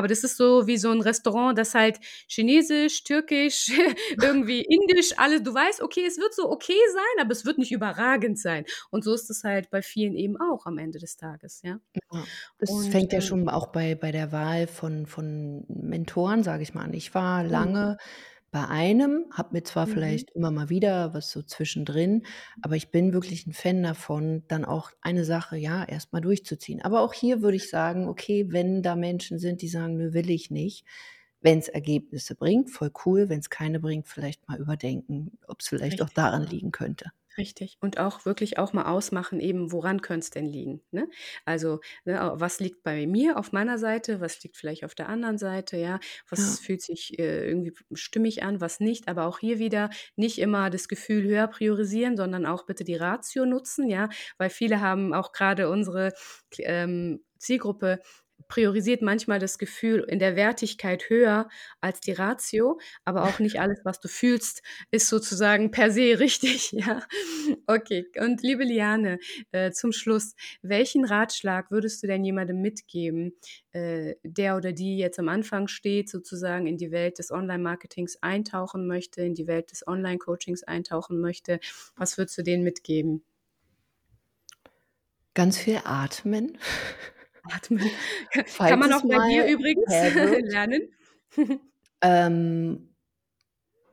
aber 0.00 0.08
das 0.08 0.24
ist 0.24 0.36
so 0.38 0.66
wie 0.66 0.78
so 0.78 0.90
'n 0.90 1.02
Restaurant, 1.02 1.58
das 1.58 1.74
halt 1.74 2.00
Chinesisch, 2.28 3.04
Türkisch, 3.04 3.68
irgendwie 4.22 4.62
Indisch, 4.62 5.12
alle 5.18 5.42
du 5.42 5.54
weißt, 5.54 5.82
okay, 5.82 6.04
es 6.06 6.18
wird 6.18 6.34
so 6.34 6.50
okay 6.50 6.78
sein, 6.94 7.22
aber 7.24 7.32
es 7.32 7.44
wird 7.46 7.58
nicht 7.58 7.72
überragend 7.72 8.38
sein. 8.40 8.64
Und 8.90 9.04
so 9.04 9.14
ist 9.14 9.30
es 9.30 9.44
halt 9.44 9.70
bei 9.70 9.82
vielen 9.82 10.16
eben 10.16 10.36
auch 10.40 10.66
am 10.66 10.78
Ende 10.78 10.98
des 10.98 11.16
Tages, 11.16 11.62
ja? 11.62 11.80
Ja, 12.12 12.28
das 12.58 12.86
Und, 12.86 12.86
fängt 12.86 13.12
ja 13.12 13.20
ähm 13.20 13.20
schon 13.20 13.48
auch 13.48 13.68
bei 13.68 13.94
bei 13.96 14.12
der 14.12 14.30
Wahl 14.32 14.66
von 14.68 15.06
von 15.06 15.64
Mentoren, 15.68 16.42
sage 16.44 16.62
ich 16.62 16.72
mal, 16.74 16.84
an. 16.84 16.92
Ich 16.94 17.14
war 17.14 17.42
Mhm. 17.48 17.90
Bei 18.50 18.66
einem, 18.68 19.26
habe 19.32 19.50
mir 19.54 19.62
zwar 19.64 19.86
Mhm. 19.86 19.86
vielleicht 19.86 20.30
immer 20.32 20.50
mal 20.50 20.68
wieder 20.70 21.14
was 21.14 21.30
so 21.30 21.42
zwischendrin 21.42 22.24
aber 22.60 22.76
ich 22.76 22.90
bin 22.90 23.12
wirklich 23.12 23.46
'n 23.46 23.52
Fan 23.52 23.82
davon, 23.82 24.44
dann 24.48 24.64
auch 24.64 24.90
eine 25.02 25.24
Sache, 25.24 25.56
ja, 25.56 25.84
erst 25.84 26.12
mal 26.12 26.20
durchzuziehen. 26.20 26.82
Aber 26.82 27.00
auch 27.02 27.12
hier 27.14 27.42
würde 27.42 27.56
ich 27.56 27.68
sagen: 27.70 28.08
„Okay, 28.08 28.46
wenn 28.50 28.82
da 28.82 28.96
Menschen 28.96 29.38
sind, 29.38 29.62
die 29.62 29.68
sagen: 29.68 29.96
‚Nö, 29.96 30.12
will 30.14 30.30
ich 30.30 30.50
nicht.‘“ 30.50 30.84
Wenn's 31.42 31.68
Ergebnisse 31.68 32.34
bringt, 32.34 32.70
voll 32.70 32.90
cool, 33.06 33.28
wenn's 33.30 33.48
keine 33.50 33.80
bringt, 33.80 34.08
vielleicht 34.08 34.46
mal 34.48 34.58
überdenken, 34.60 35.38
ob's 35.48 35.68
vielleicht 35.68 36.02
auch 36.02 36.10
Richtig. 36.10 36.10
daran 36.10 36.46
liegen 36.46 36.70
könnte. 36.72 37.12
Richtig. 37.40 37.78
Und 37.80 37.98
auch 37.98 38.26
wirklich 38.26 38.58
auch 38.58 38.72
mal 38.74 38.84
ausmachen 38.86 39.40
eben, 39.40 39.72
woran 39.72 40.02
könnte 40.02 40.24
es 40.24 40.30
denn 40.30 40.46
liegen, 40.46 40.82
ne? 40.90 41.08
Also, 41.46 41.80
ne, 42.04 42.32
was 42.34 42.60
liegt 42.60 42.82
bei 42.82 43.06
mir 43.06 43.38
auf 43.38 43.52
meiner 43.52 43.78
Seite, 43.78 44.20
was 44.20 44.42
liegt 44.42 44.56
vielleicht 44.58 44.84
auf 44.84 44.94
der 44.94 45.08
anderen 45.08 45.38
Seite, 45.38 45.76
ja? 45.78 45.98
Was 46.28 46.58
Ja. 46.58 46.58
fühlt 46.58 46.82
sich, 46.82 47.18
äh, 47.18 47.46
irgendwie 47.48 47.72
stimmig 47.94 48.42
an, 48.42 48.60
was 48.60 48.80
nicht? 48.80 49.08
Aber 49.08 49.26
auch 49.26 49.38
hier 49.38 49.58
wieder 49.58 49.90
nicht 50.16 50.38
immer 50.38 50.70
das 50.70 50.88
Gefühl 50.88 51.22
höher 51.22 51.46
priorisieren, 51.46 52.16
sondern 52.16 52.46
auch 52.46 52.66
bitte 52.66 52.84
die 52.84 52.96
Ratio 52.96 53.46
nutzen, 53.46 53.88
ja? 53.88 54.08
Weil 54.38 54.50
viele 54.50 54.80
haben 54.80 55.14
auch 55.14 55.32
grade 55.32 55.70
unsere 55.70 56.12
ähm, 56.58 57.24
Zielgruppe 57.38 58.00
priorisiert 58.48 59.02
manchmal 59.02 59.38
das 59.38 59.58
Gefühl 59.58 60.04
in 60.08 60.18
der 60.18 60.36
Wertigkeit 60.36 61.08
höher 61.08 61.48
als 61.80 62.00
die 62.00 62.12
Ratio, 62.12 62.80
aber 63.04 63.24
auch 63.24 63.38
nicht 63.38 63.60
alles, 63.60 63.80
was 63.84 64.00
du 64.00 64.08
fühlst, 64.08 64.62
ist 64.90 65.08
sozusagen 65.08 65.70
per 65.70 65.90
se 65.90 66.00
richtig, 66.18 66.72
ja? 66.72 67.02
Okay. 67.66 68.06
Und 68.18 68.42
liebe 68.42 68.64
Liane, 68.64 69.18
äh, 69.52 69.70
zum 69.70 69.92
Schluss, 69.92 70.34
welchen 70.62 71.04
Ratschlag 71.04 71.70
würdest 71.70 72.02
du 72.02 72.06
denn 72.06 72.24
jemandem 72.24 72.60
mitgeben, 72.60 73.32
äh, 73.72 74.14
der 74.22 74.56
oder 74.56 74.72
die 74.72 74.98
jetzt 74.98 75.18
am 75.18 75.28
Anfang 75.28 75.68
steht, 75.68 76.08
sozusagen 76.08 76.66
in 76.66 76.76
die 76.76 76.90
Welt 76.90 77.18
des 77.18 77.30
Online-Marketings 77.30 78.16
eintauchen 78.22 78.86
möchte, 78.86 79.22
in 79.22 79.34
die 79.34 79.46
Welt 79.46 79.70
des 79.70 79.86
Online-Coachings 79.86 80.64
eintauchen 80.64 81.20
möchte? 81.20 81.60
Was 81.96 82.18
würdest 82.18 82.38
du 82.38 82.42
denen 82.42 82.64
mitgeben? 82.64 83.22
Ganz 85.34 85.58
viel 85.58 85.80
atmen. 85.84 86.58
Atmen. 87.44 87.90
Kann 88.32 88.44
Falls 88.46 88.76
man 88.78 88.90
es 88.90 88.96
auch 88.96 89.08
bei 89.08 89.28
dir 89.28 89.46
übrigens 89.46 89.88
lernen. 90.52 90.88
Ähm, 92.02 92.94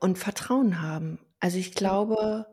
und 0.00 0.18
Vertrauen 0.18 0.80
haben. 0.80 1.18
Also, 1.40 1.58
ich 1.58 1.74
glaube, 1.74 2.46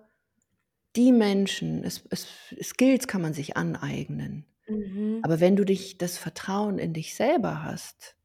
die 0.96 1.12
Menschen 1.12 1.84
es 1.84 2.04
es 2.10 2.28
Skills 2.62 3.08
kann 3.08 3.22
man 3.22 3.34
sich 3.34 3.58
aneignen. 3.58 4.46
Mhm. 4.68 5.20
Aber 5.24 5.40
wenn 5.40 5.56
du 5.56 5.66
dich 5.66 5.98
das 5.98 6.18
Vertrauen 6.18 6.80
in 6.80 6.94
dich 6.94 7.16
selber 7.16 7.64
hast, 7.64 8.16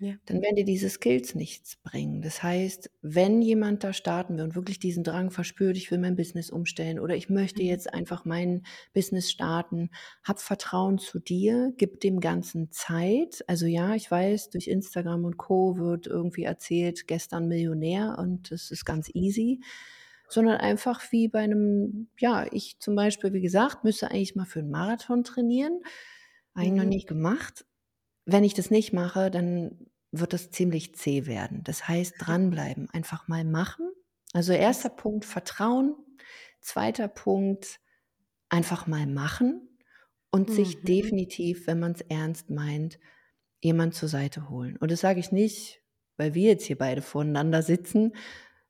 Ja. 0.00 0.20
dann 0.26 0.42
werden 0.42 0.56
dir 0.56 0.64
diese 0.64 0.88
Skills 0.90 1.34
nichts 1.34 1.76
bringen. 1.76 2.22
Das 2.22 2.42
heißt, 2.42 2.90
wenn 3.02 3.42
jemand 3.42 3.82
da 3.84 3.92
starten 3.92 4.36
will 4.38 4.44
und 4.44 4.54
wirklich 4.54 4.78
diesen 4.78 5.04
Drang 5.04 5.30
verspürt: 5.30 5.76
„Ich 5.76 5.90
will 5.90 5.98
mein 5.98 6.16
Business 6.16 6.50
umstellen“ 6.50 7.00
oder 7.00 7.16
„Ich 7.16 7.28
möchte 7.30 7.62
Mhm. 7.62 7.64
jetzt 7.64 7.92
einfach 7.92 8.24
mein 8.24 8.62
Business 8.94 9.30
starten“, 9.30 9.90
hab 10.24 10.40
Vertrauen 10.40 10.98
zu 10.98 11.18
dir, 11.18 11.72
gib 11.76 12.00
dem 12.00 12.20
Ganzen 12.20 12.70
Zeit. 12.70 13.44
Also, 13.48 13.66
ja, 13.66 13.94
ich 13.94 14.10
weiß, 14.10 14.50
durch 14.50 14.68
Instagram 14.68 15.24
und 15.24 15.36
Co. 15.38 15.76
wird 15.78 16.06
irgendwie 16.06 16.44
erzählt: 16.44 17.08
„Gestern 17.08 17.48
Millionär“ 17.48 18.16
und 18.18 18.50
das 18.52 18.70
ist 18.70 18.84
ganz 18.84 19.10
easy. 19.14 19.60
Sondern 20.28 20.58
einfach 20.58 21.02
wie 21.12 21.28
bei 21.28 21.46
'nem 21.46 22.08
ja, 22.20 22.46
ich 22.52 22.78
zum 22.80 22.94
Beispiel, 22.96 23.32
wie 23.32 23.40
gesagt, 23.42 23.84
müsste 23.84 24.10
eigentlich 24.12 24.36
mal 24.36 24.44
für 24.46 24.60
'n 24.60 24.70
Marathon 24.70 25.24
trainieren. 25.24 25.80
Habe 26.56 26.66
ich 26.66 26.76
noch 26.76 26.84
Mhm. 26.84 26.90
nicht 26.90 27.08
gemacht. 27.08 27.66
Wenn 28.26 28.44
ich 28.44 28.54
das 28.54 28.70
nicht 28.70 28.92
mache, 28.94 29.30
dann 29.32 29.89
wird 30.12 30.32
das 30.32 30.50
ziemlich 30.50 30.94
zäh 30.94 31.26
werden. 31.26 31.62
Das 31.64 31.86
heißt, 31.88 32.14
dranbleiben, 32.18 32.88
einfach 32.90 33.28
mal 33.28 33.44
machen. 33.44 33.90
Also 34.32 34.52
erster 34.52 34.90
Punkt, 34.90 35.24
Vertrauen. 35.24 35.94
Zweiter 36.60 37.08
Punkt, 37.08 37.80
einfach 38.50 38.86
mal 38.86 39.06
machen 39.06 39.68
und 40.30 40.50
mhm. 40.50 40.54
sich 40.54 40.82
definitiv, 40.82 41.66
wenn 41.66 41.78
man 41.78 41.92
es 41.92 42.02
ernst 42.02 42.50
meint, 42.50 42.98
jemand 43.60 43.94
zur 43.94 44.08
Seite 44.08 44.50
holen. 44.50 44.76
Und 44.76 44.90
das 44.90 45.00
sage 45.00 45.20
ich 45.20 45.32
nicht, 45.32 45.80
weil 46.16 46.34
wir 46.34 46.48
jetzt 46.48 46.66
hier 46.66 46.76
beide 46.76 47.02
voneinander 47.02 47.62
sitzen, 47.62 48.12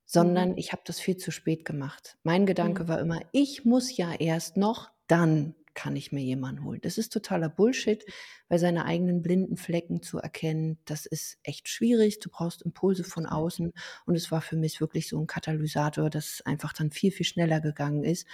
sondern 0.04 0.50
mhm. 0.50 0.58
ich 0.58 0.72
habe 0.72 0.82
das 0.84 1.00
viel 1.00 1.16
zu 1.16 1.30
spät 1.30 1.64
gemacht. 1.64 2.16
Mein 2.22 2.46
Gedanke 2.46 2.84
mhm. 2.84 2.88
war 2.88 3.00
immer, 3.00 3.20
ich 3.32 3.64
muss 3.64 3.96
ja 3.96 4.12
erst 4.12 4.56
noch, 4.56 4.90
dann 5.06 5.54
kann 5.80 5.96
ich 5.96 6.12
mir 6.12 6.22
jemanden 6.22 6.62
holen. 6.62 6.80
Das 6.82 6.98
ist 6.98 7.10
totaler 7.10 7.48
Bullshit, 7.48 8.04
weil 8.50 8.58
seine 8.58 8.84
eigenen 8.84 9.22
blinden 9.22 9.56
Flecken 9.56 10.02
zu 10.02 10.18
erkennen, 10.18 10.78
das 10.84 11.06
ist 11.06 11.38
echt 11.42 11.70
schwierig. 11.70 12.20
Du 12.20 12.28
brauchst 12.28 12.60
Impulse 12.60 13.02
von 13.02 13.24
außen. 13.24 13.72
Und 14.04 14.14
es 14.14 14.30
war 14.30 14.42
für 14.42 14.56
mich 14.56 14.82
wirklich 14.82 15.08
so 15.08 15.18
ein 15.18 15.26
Katalysator, 15.26 16.10
dass 16.10 16.42
einfach 16.44 16.74
dann 16.74 16.90
viel, 16.90 17.12
viel 17.12 17.24
schneller 17.24 17.62
gegangen 17.62 18.04
ist 18.04 18.26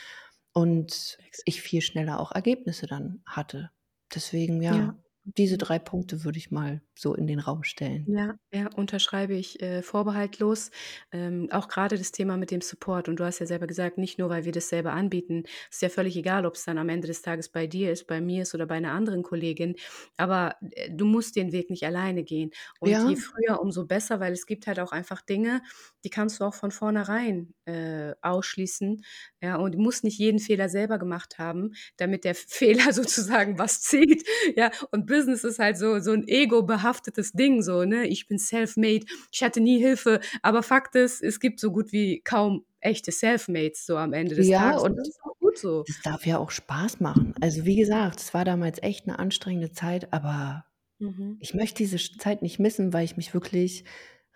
und 0.54 1.18
ich 1.44 1.62
viel 1.62 1.82
schneller 1.82 2.18
auch 2.18 2.32
Ergebnisse 2.32 2.88
dann 2.88 3.22
hatte. 3.26 3.70
Deswegen, 4.12 4.60
ja, 4.60 4.74
ja. 4.74 4.98
Diese 5.26 5.58
drei 5.58 5.78
Punkte 5.80 6.24
würde 6.24 6.38
ich 6.38 6.52
mal 6.52 6.80
so 6.94 7.14
in 7.14 7.26
den 7.26 7.40
Raum 7.40 7.64
stellen. 7.64 8.04
Ja, 8.08 8.36
ja, 8.52 8.68
unterschreibe 8.74 9.34
ich 9.34 9.60
äh, 9.60 9.82
vorbehaltlos. 9.82 10.70
Ähm, 11.10 11.48
auch 11.50 11.68
gerade 11.68 11.98
das 11.98 12.12
Thema 12.12 12.36
mit 12.36 12.52
dem 12.52 12.60
Support. 12.60 13.08
Und 13.08 13.18
du 13.18 13.24
hast 13.24 13.40
ja 13.40 13.46
selber 13.46 13.66
gesagt, 13.66 13.98
nicht 13.98 14.18
nur, 14.18 14.30
weil 14.30 14.44
wir 14.44 14.52
das 14.52 14.68
selber 14.68 14.92
anbieten. 14.92 15.42
Ist 15.70 15.82
ja 15.82 15.88
völlig 15.88 16.16
egal, 16.16 16.46
ob 16.46 16.54
es 16.54 16.64
dann 16.64 16.78
am 16.78 16.88
Ende 16.88 17.08
des 17.08 17.22
Tages 17.22 17.48
bei 17.48 17.66
dir 17.66 17.90
ist, 17.90 18.06
bei 18.06 18.20
mir 18.20 18.42
ist 18.42 18.54
oder 18.54 18.66
bei 18.66 18.76
einer 18.76 18.92
anderen 18.92 19.24
Kollegin. 19.24 19.74
Aber 20.16 20.54
äh, 20.60 20.90
du 20.90 21.04
musst 21.04 21.34
den 21.34 21.50
Weg 21.50 21.70
nicht 21.70 21.84
alleine 21.84 22.22
gehen. 22.22 22.50
Und 22.78 22.90
ja. 22.90 23.08
je 23.08 23.16
früher, 23.16 23.60
umso 23.60 23.84
besser, 23.84 24.20
weil 24.20 24.32
es 24.32 24.46
gibt 24.46 24.68
halt 24.68 24.78
auch 24.78 24.92
einfach 24.92 25.22
Dinge, 25.22 25.60
die 26.04 26.10
kannst 26.10 26.40
du 26.40 26.44
auch 26.44 26.54
von 26.54 26.70
vornherein 26.70 27.52
äh, 27.64 28.14
ausschließen. 28.22 29.04
Ja, 29.42 29.56
und 29.56 29.74
du 29.74 29.78
musst 29.80 30.04
nicht 30.04 30.18
jeden 30.18 30.38
Fehler 30.38 30.68
selber 30.68 30.98
gemacht 30.98 31.38
haben, 31.38 31.72
damit 31.96 32.24
der 32.24 32.36
Fehler 32.36 32.92
sozusagen 32.92 33.58
was 33.58 33.82
zieht. 33.82 34.24
Ja, 34.54 34.70
und 34.92 35.06
Business 35.16 35.44
ist 35.44 35.58
halt 35.58 35.78
so, 35.78 35.98
so 36.00 36.12
ein 36.12 36.28
Ego-behaftet 36.28 37.14
behaftetes 37.16 37.32
Ding, 37.32 37.62
so, 37.62 37.84
ne? 37.84 38.06
Ich 38.06 38.28
bin 38.28 38.38
self-made, 38.38 39.06
ich 39.32 39.42
hatte 39.42 39.60
nie 39.60 39.78
Hilfe. 39.78 40.20
Aber 40.42 40.62
Fakt 40.62 40.94
ist, 40.94 41.22
es 41.22 41.40
gibt 41.40 41.58
so 41.58 41.72
gut 41.72 41.92
wie 41.92 42.20
kaum 42.22 42.64
echte 42.80 43.12
Selfmates 43.12 43.86
so 43.86 43.96
am 43.96 44.12
Ende 44.12 44.34
des 44.34 44.46
ja, 44.46 44.70
Tages. 44.70 44.82
Und 44.82 44.96
das 44.96 45.08
ist 45.08 45.20
auch 45.22 45.38
gut 45.38 45.58
so. 45.58 45.84
Das 45.86 46.00
darf 46.02 46.26
ja 46.26 46.38
auch 46.38 46.50
Spaß 46.50 47.00
machen. 47.00 47.34
Also 47.40 47.64
wie 47.64 47.76
gesagt, 47.76 48.20
es 48.20 48.34
war 48.34 48.44
damals 48.44 48.82
echt 48.82 49.08
eine 49.08 49.18
anstrengende 49.18 49.72
Zeit, 49.72 50.12
aber 50.12 50.64
mhm. 50.98 51.38
ich 51.40 51.54
möchte 51.54 51.78
diese 51.78 51.98
Zeit 52.18 52.42
nicht 52.42 52.58
missen, 52.58 52.92
weil 52.92 53.04
ich 53.04 53.16
mich 53.16 53.34
wirklich 53.34 53.84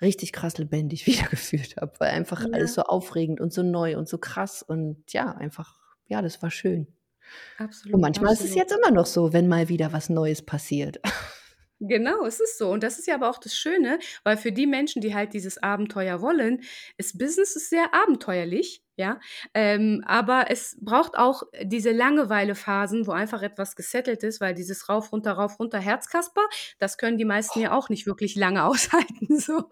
richtig 0.00 0.32
krass 0.32 0.58
lebendig 0.58 1.06
wiedergefühlt 1.06 1.76
habe, 1.76 1.92
weil 1.98 2.10
einfach 2.10 2.42
ja. 2.42 2.48
alles 2.52 2.74
so 2.74 2.82
aufregend 2.82 3.40
und 3.40 3.52
so 3.52 3.62
neu 3.62 3.98
und 3.98 4.08
so 4.08 4.18
krass 4.18 4.62
und 4.62 5.12
ja, 5.12 5.32
einfach, 5.32 5.78
ja, 6.06 6.22
das 6.22 6.42
war 6.42 6.50
schön. 6.50 6.88
Absolut. 7.58 7.94
Und 7.94 8.00
manchmal 8.00 8.32
absolut. 8.32 8.50
ist 8.50 8.56
es 8.56 8.56
jetzt 8.56 8.72
immer 8.72 8.90
noch 8.90 9.06
so, 9.06 9.32
wenn 9.32 9.48
mal 9.48 9.68
wieder 9.68 9.92
was 9.92 10.08
Neues 10.08 10.42
passiert. 10.42 11.00
Genau, 11.82 12.26
es 12.26 12.40
ist 12.40 12.58
so. 12.58 12.70
Und 12.70 12.82
das 12.82 12.98
ist 12.98 13.06
ja 13.06 13.14
aber 13.14 13.30
auch 13.30 13.38
das 13.38 13.54
Schöne, 13.54 13.98
weil 14.22 14.36
für 14.36 14.52
die 14.52 14.66
Menschen, 14.66 15.00
die 15.00 15.14
halt 15.14 15.32
dieses 15.32 15.62
Abenteuer 15.62 16.20
wollen, 16.20 16.60
ist 16.98 17.18
Business 17.18 17.56
ist 17.56 17.70
sehr 17.70 17.94
abenteuerlich 17.94 18.82
ja. 19.00 19.18
Ähm, 19.54 20.04
aber 20.06 20.50
es 20.50 20.76
braucht 20.78 21.16
auch 21.16 21.42
diese 21.62 21.90
Langeweile-Phasen, 21.90 23.06
wo 23.06 23.12
einfach 23.12 23.40
etwas 23.42 23.74
gesettelt 23.74 24.22
ist, 24.22 24.42
weil 24.42 24.54
dieses 24.54 24.90
rauf, 24.90 25.10
runter, 25.10 25.32
rauf, 25.32 25.58
runter, 25.58 25.78
Herzkasper, 25.78 26.42
das 26.78 26.98
können 26.98 27.16
die 27.16 27.24
meisten 27.24 27.60
ja 27.60 27.72
auch 27.72 27.88
nicht 27.88 28.06
wirklich 28.06 28.36
lange 28.36 28.62
aushalten. 28.66 29.38
So. 29.40 29.70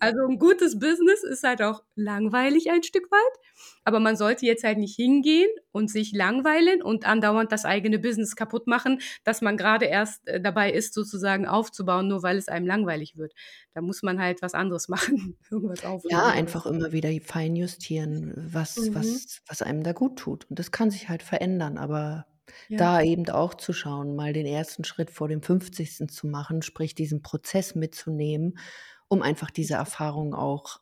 Also 0.00 0.20
ein 0.26 0.38
gutes 0.38 0.78
Business 0.78 1.22
ist 1.24 1.44
halt 1.44 1.60
auch 1.60 1.82
langweilig 1.94 2.70
ein 2.70 2.82
Stück 2.82 3.10
weit, 3.10 3.38
aber 3.84 4.00
man 4.00 4.16
sollte 4.16 4.46
jetzt 4.46 4.64
halt 4.64 4.78
nicht 4.78 4.96
hingehen 4.96 5.50
und 5.72 5.90
sich 5.90 6.12
langweilen 6.12 6.82
und 6.82 7.06
andauernd 7.06 7.52
das 7.52 7.66
eigene 7.66 7.98
Business 7.98 8.34
kaputt 8.34 8.66
machen, 8.66 9.00
dass 9.24 9.42
man 9.42 9.58
gerade 9.58 9.84
erst 9.84 10.26
äh, 10.26 10.40
dabei 10.40 10.72
ist, 10.72 10.94
sozusagen 10.94 11.46
aufzubauen, 11.46 12.08
nur 12.08 12.22
weil 12.22 12.38
es 12.38 12.48
einem 12.48 12.66
langweilig 12.66 13.16
wird. 13.16 13.34
Da 13.74 13.82
muss 13.82 14.02
man 14.02 14.20
halt 14.20 14.40
was 14.40 14.54
anderes 14.54 14.88
machen, 14.88 15.36
irgendwas 15.50 15.84
aufnehmen. 15.84 16.18
Ja, 16.18 16.28
einfach 16.28 16.64
immer 16.64 16.92
wieder 16.92 17.10
fein 17.22 17.56
justieren, 17.56 18.32
was, 18.76 18.88
mhm. 18.88 18.94
was, 18.94 19.42
was 19.46 19.62
einem 19.62 19.82
da 19.82 19.92
gut 19.92 20.18
tut. 20.18 20.48
Und 20.50 20.58
das 20.58 20.70
kann 20.70 20.90
sich 20.90 21.08
halt 21.08 21.22
verändern, 21.22 21.78
aber 21.78 22.26
ja. 22.68 22.78
da 22.78 23.02
eben 23.02 23.28
auch 23.28 23.54
zu 23.54 23.72
schauen, 23.72 24.16
mal 24.16 24.32
den 24.32 24.46
ersten 24.46 24.84
Schritt 24.84 25.10
vor 25.10 25.28
dem 25.28 25.42
50. 25.42 26.08
zu 26.08 26.26
machen, 26.26 26.62
sprich 26.62 26.94
diesen 26.94 27.22
Prozess 27.22 27.74
mitzunehmen, 27.74 28.58
um 29.08 29.22
einfach 29.22 29.50
diese 29.50 29.74
Erfahrung 29.74 30.34
auch 30.34 30.80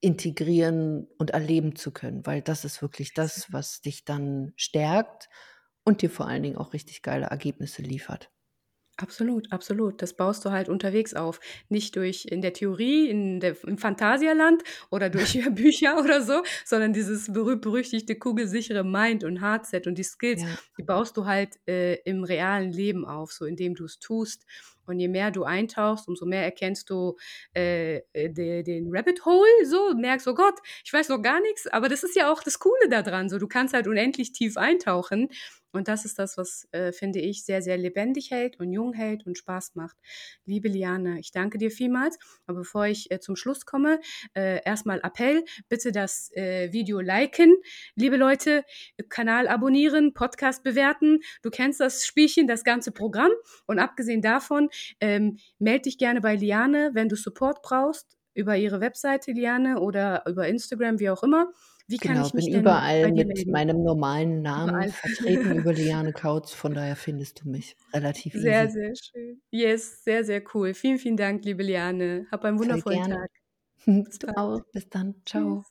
integrieren 0.00 1.06
und 1.18 1.30
erleben 1.30 1.76
zu 1.76 1.92
können, 1.92 2.24
weil 2.26 2.40
das 2.40 2.64
ist 2.64 2.80
wirklich 2.80 3.12
das, 3.12 3.52
was 3.52 3.82
dich 3.82 4.04
dann 4.04 4.52
stärkt 4.56 5.28
und 5.84 6.02
dir 6.02 6.10
vor 6.10 6.26
allen 6.26 6.42
Dingen 6.42 6.56
auch 6.56 6.72
richtig 6.72 7.02
geile 7.02 7.26
Ergebnisse 7.26 7.82
liefert. 7.82 8.30
Absolut, 9.00 9.50
absolut. 9.50 10.02
Das 10.02 10.12
baust 10.12 10.44
du 10.44 10.50
halt 10.50 10.68
unterwegs 10.68 11.14
auf. 11.14 11.40
Nicht 11.70 11.96
durch 11.96 12.26
in 12.26 12.42
der 12.42 12.52
Theorie, 12.52 13.08
in 13.08 13.40
der, 13.40 13.56
im 13.64 13.78
Phantasialand 13.78 14.62
oder 14.90 15.08
durch 15.08 15.38
Bücher 15.54 15.98
oder 15.98 16.20
so, 16.20 16.42
sondern 16.66 16.92
dieses 16.92 17.32
berühmt-berüchtigte 17.32 18.16
kugelsichere 18.16 18.84
Mind 18.84 19.24
und 19.24 19.40
Hardset 19.40 19.86
und 19.86 19.96
die 19.96 20.02
Skills, 20.02 20.42
ja. 20.42 20.48
die 20.76 20.82
baust 20.82 21.16
du 21.16 21.24
halt 21.24 21.58
äh, 21.66 21.94
im 22.02 22.24
realen 22.24 22.72
Leben 22.72 23.06
auf, 23.06 23.32
so 23.32 23.46
indem 23.46 23.74
du 23.74 23.86
es 23.86 23.98
tust. 23.98 24.44
Und 24.86 24.98
je 24.98 25.08
mehr 25.08 25.30
du 25.30 25.44
eintauchst, 25.44 26.08
umso 26.08 26.26
mehr 26.26 26.42
erkennst 26.42 26.90
du 26.90 27.16
äh, 27.54 27.98
äh 28.12 28.28
de, 28.28 28.62
den 28.62 28.88
Rabbit 28.90 29.24
Hole, 29.24 29.64
so, 29.64 29.94
merkst, 29.94 30.26
oh 30.26 30.34
Gott, 30.34 30.58
ich 30.84 30.92
weiß 30.92 31.08
noch 31.08 31.22
gar 31.22 31.40
nichts, 31.40 31.66
aber 31.68 31.88
das 31.88 32.02
ist 32.02 32.16
ja 32.16 32.30
auch 32.30 32.42
das 32.42 32.58
Coole 32.58 32.88
daran, 32.88 33.28
so, 33.28 33.38
du 33.38 33.46
kannst 33.46 33.72
halt 33.72 33.86
unendlich 33.86 34.32
tief 34.32 34.56
eintauchen 34.56 35.28
und 35.72 35.88
das 35.88 36.04
ist 36.04 36.18
das, 36.18 36.36
was, 36.36 36.68
äh, 36.72 36.92
finde 36.92 37.20
ich, 37.20 37.44
sehr, 37.44 37.62
sehr 37.62 37.76
lebendig 37.76 38.30
hält 38.30 38.58
und 38.58 38.72
jung 38.72 38.92
hält 38.92 39.26
und 39.26 39.38
Spaß 39.38 39.74
macht. 39.74 39.96
Liebe 40.44 40.68
Liane, 40.68 41.20
ich 41.20 41.30
danke 41.30 41.58
dir 41.58 41.70
vielmals. 41.70 42.18
Aber 42.46 42.58
bevor 42.58 42.86
ich 42.86 43.10
äh, 43.10 43.20
zum 43.20 43.36
Schluss 43.36 43.66
komme, 43.66 44.00
äh, 44.34 44.62
erstmal 44.64 45.00
Appell, 45.02 45.44
bitte 45.68 45.92
das 45.92 46.30
äh, 46.32 46.72
Video 46.72 47.00
liken. 47.00 47.54
Liebe 47.94 48.16
Leute, 48.16 48.64
Kanal 49.08 49.46
abonnieren, 49.48 50.12
Podcast 50.12 50.64
bewerten. 50.64 51.20
Du 51.42 51.50
kennst 51.50 51.80
das 51.80 52.04
Spielchen, 52.04 52.46
das 52.46 52.64
ganze 52.64 52.90
Programm. 52.90 53.30
Und 53.66 53.78
abgesehen 53.78 54.22
davon, 54.22 54.70
ähm, 55.00 55.38
melde 55.58 55.82
dich 55.82 55.98
gerne 55.98 56.20
bei 56.20 56.34
Liane, 56.34 56.90
wenn 56.94 57.08
du 57.08 57.16
Support 57.16 57.62
brauchst 57.62 58.16
über 58.34 58.56
ihre 58.56 58.80
Webseite, 58.80 59.32
Liane, 59.32 59.80
oder 59.80 60.24
über 60.26 60.48
Instagram, 60.48 60.98
wie 60.98 61.10
auch 61.10 61.22
immer. 61.22 61.52
Wie 61.90 61.96
kann 61.98 62.14
Genau, 62.14 62.26
ich 62.26 62.34
mich 62.34 62.44
bin 62.46 62.52
denn 62.54 62.60
überall 62.62 63.12
mit 63.12 63.26
melden? 63.28 63.50
meinem 63.50 63.82
normalen 63.82 64.42
Namen 64.42 64.68
Überall. 64.70 64.90
vertreten 64.90 65.54
über 65.56 65.72
Liane 65.72 66.12
Kautz, 66.12 66.52
von 66.52 66.72
daher 66.74 66.94
findest 66.96 67.42
du 67.44 67.48
mich 67.50 67.76
relativ 67.92 68.32
Sehr, 68.34 68.64
easy. 68.64 68.72
sehr 68.74 68.92
schön. 68.94 69.42
Yes, 69.50 70.04
sehr, 70.04 70.24
sehr 70.24 70.42
cool. 70.54 70.72
Vielen, 70.74 70.98
vielen 70.98 71.16
Dank, 71.16 71.44
liebe 71.44 71.62
Liane. 71.64 72.26
Hab 72.30 72.44
einen 72.44 72.58
Voll 72.58 72.68
wundervollen 72.68 72.98
gerne. 73.04 73.14
Tag. 73.16 73.30
Bis 73.86 74.18
Du 74.18 74.28
auch. 74.36 74.60
Bis 74.72 74.88
dann. 74.88 75.14
Ciao. 75.26 75.62
Tschüss. 75.62 75.66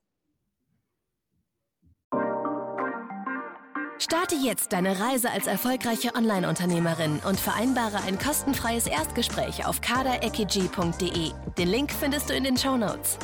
Starte 4.02 4.36
jetzt 4.36 4.72
deine 4.72 5.00
Reise 5.00 5.30
als 5.30 5.46
erfolgreiche 5.46 6.16
Online-Unternehmerin 6.16 7.20
und 7.28 7.38
vereinbare 7.40 8.02
ein 8.08 8.18
kostenfreies 8.18 8.88
Erstgespräch 8.88 9.66
auf 9.66 9.82
kaderekg.de. 9.82 11.32
Den 11.58 11.68
Link 11.68 11.92
findest 11.92 12.30
du 12.30 12.34
in 12.34 12.46
den 12.46 12.56
Show 12.58 12.78
Notes. 12.78 13.18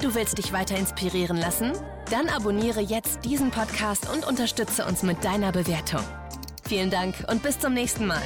Du 0.00 0.14
willst 0.14 0.38
dich 0.38 0.52
weiter 0.52 0.76
inspirieren 0.78 1.36
lassen? 1.36 1.72
Dann 2.10 2.28
abonniere 2.28 2.80
jetzt 2.80 3.24
diesen 3.24 3.50
Podcast 3.50 4.08
und 4.12 4.26
unterstütze 4.26 4.84
uns 4.84 5.02
mit 5.02 5.24
deiner 5.24 5.52
Bewertung. 5.52 6.02
Vielen 6.66 6.90
Dank 6.90 7.14
und 7.28 7.42
bis 7.42 7.58
zum 7.58 7.74
nächsten 7.74 8.06
Mal. 8.06 8.22